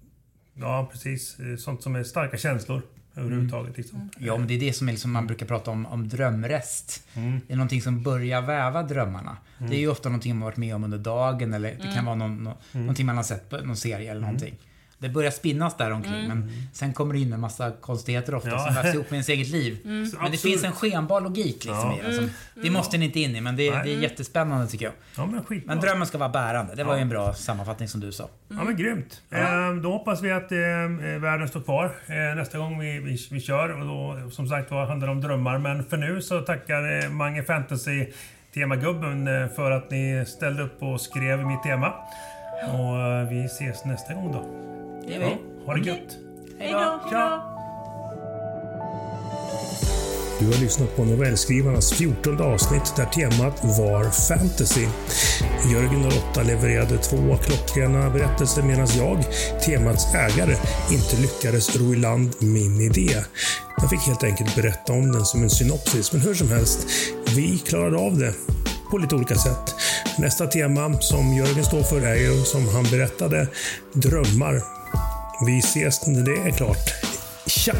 [0.53, 1.39] ja, precis.
[1.39, 2.81] Eh, Sånt som är starka känslor
[3.15, 3.77] överhuvudtaget.
[3.77, 4.09] Liksom.
[4.19, 7.07] Ja, men det är det som är liksom man brukar prata om, om drömrest.
[7.13, 7.39] Mm.
[7.47, 9.37] Det är någonting som börjar väva drömmarna.
[9.57, 12.15] Det är ju ofta någonting man varit med om under dagen eller det kan vara
[12.15, 14.55] någon, nå- någonting man har sett på någon serie eller någonting.
[15.03, 18.65] Det börjar spinnas där omkring men sen kommer det in en massa konstigheter ofta Ja.
[18.65, 19.77] som vävs ihop med ens eget liv.
[19.83, 20.41] Så Men det absolut.
[20.41, 21.97] finns en skenbar logik liksom Ja.
[21.99, 22.15] i den.
[22.15, 22.29] Som,
[22.63, 24.93] det måste ni inte in i men det, det är jättespännande tycker jag.
[25.17, 25.61] Ja, men.
[25.65, 26.75] Men drömmen ska vara bärande.
[26.75, 26.97] Det var Ja.
[26.97, 28.29] ju en bra sammanfattning som du sa.
[28.47, 29.21] Ja men grymt.
[29.31, 30.57] Eh, då hoppas vi att eh,
[31.21, 33.79] världen står kvar eh, nästa gång vi, vi, vi kör.
[33.81, 35.57] Och då, som sagt var handlar det om drömmar.
[35.57, 38.05] Men för nu så tackar eh, Mange Fantasy
[38.53, 41.93] Temagubben eh, för att ni ställde upp och skrev mitt tema.
[42.73, 44.45] Och eh, vi ses nästa gång då.
[45.07, 45.25] Det är vi.
[45.25, 46.17] Ja, ha det gött!
[46.59, 47.53] Hej då!
[50.39, 54.87] Du har lyssnat på novellskrivarnas 14 avsnitt där temat var fantasy.
[55.71, 59.23] Jörgen och Lotta levererade två klockrena berättelser medan jag,
[59.65, 60.55] temats ägare,
[60.91, 63.23] inte lyckades ro i land min idé.
[63.77, 66.87] Jag fick helt enkelt berätta om den som en synopsis, men hur som helst,
[67.35, 68.33] vi klarade av det
[68.91, 69.75] på lite olika sätt.
[70.17, 73.47] Nästa tema som Jörgen står för är ju, som han berättade,
[73.93, 74.82] drömmar.
[75.45, 76.93] Vi ses när det är klart.
[77.45, 77.73] Tja!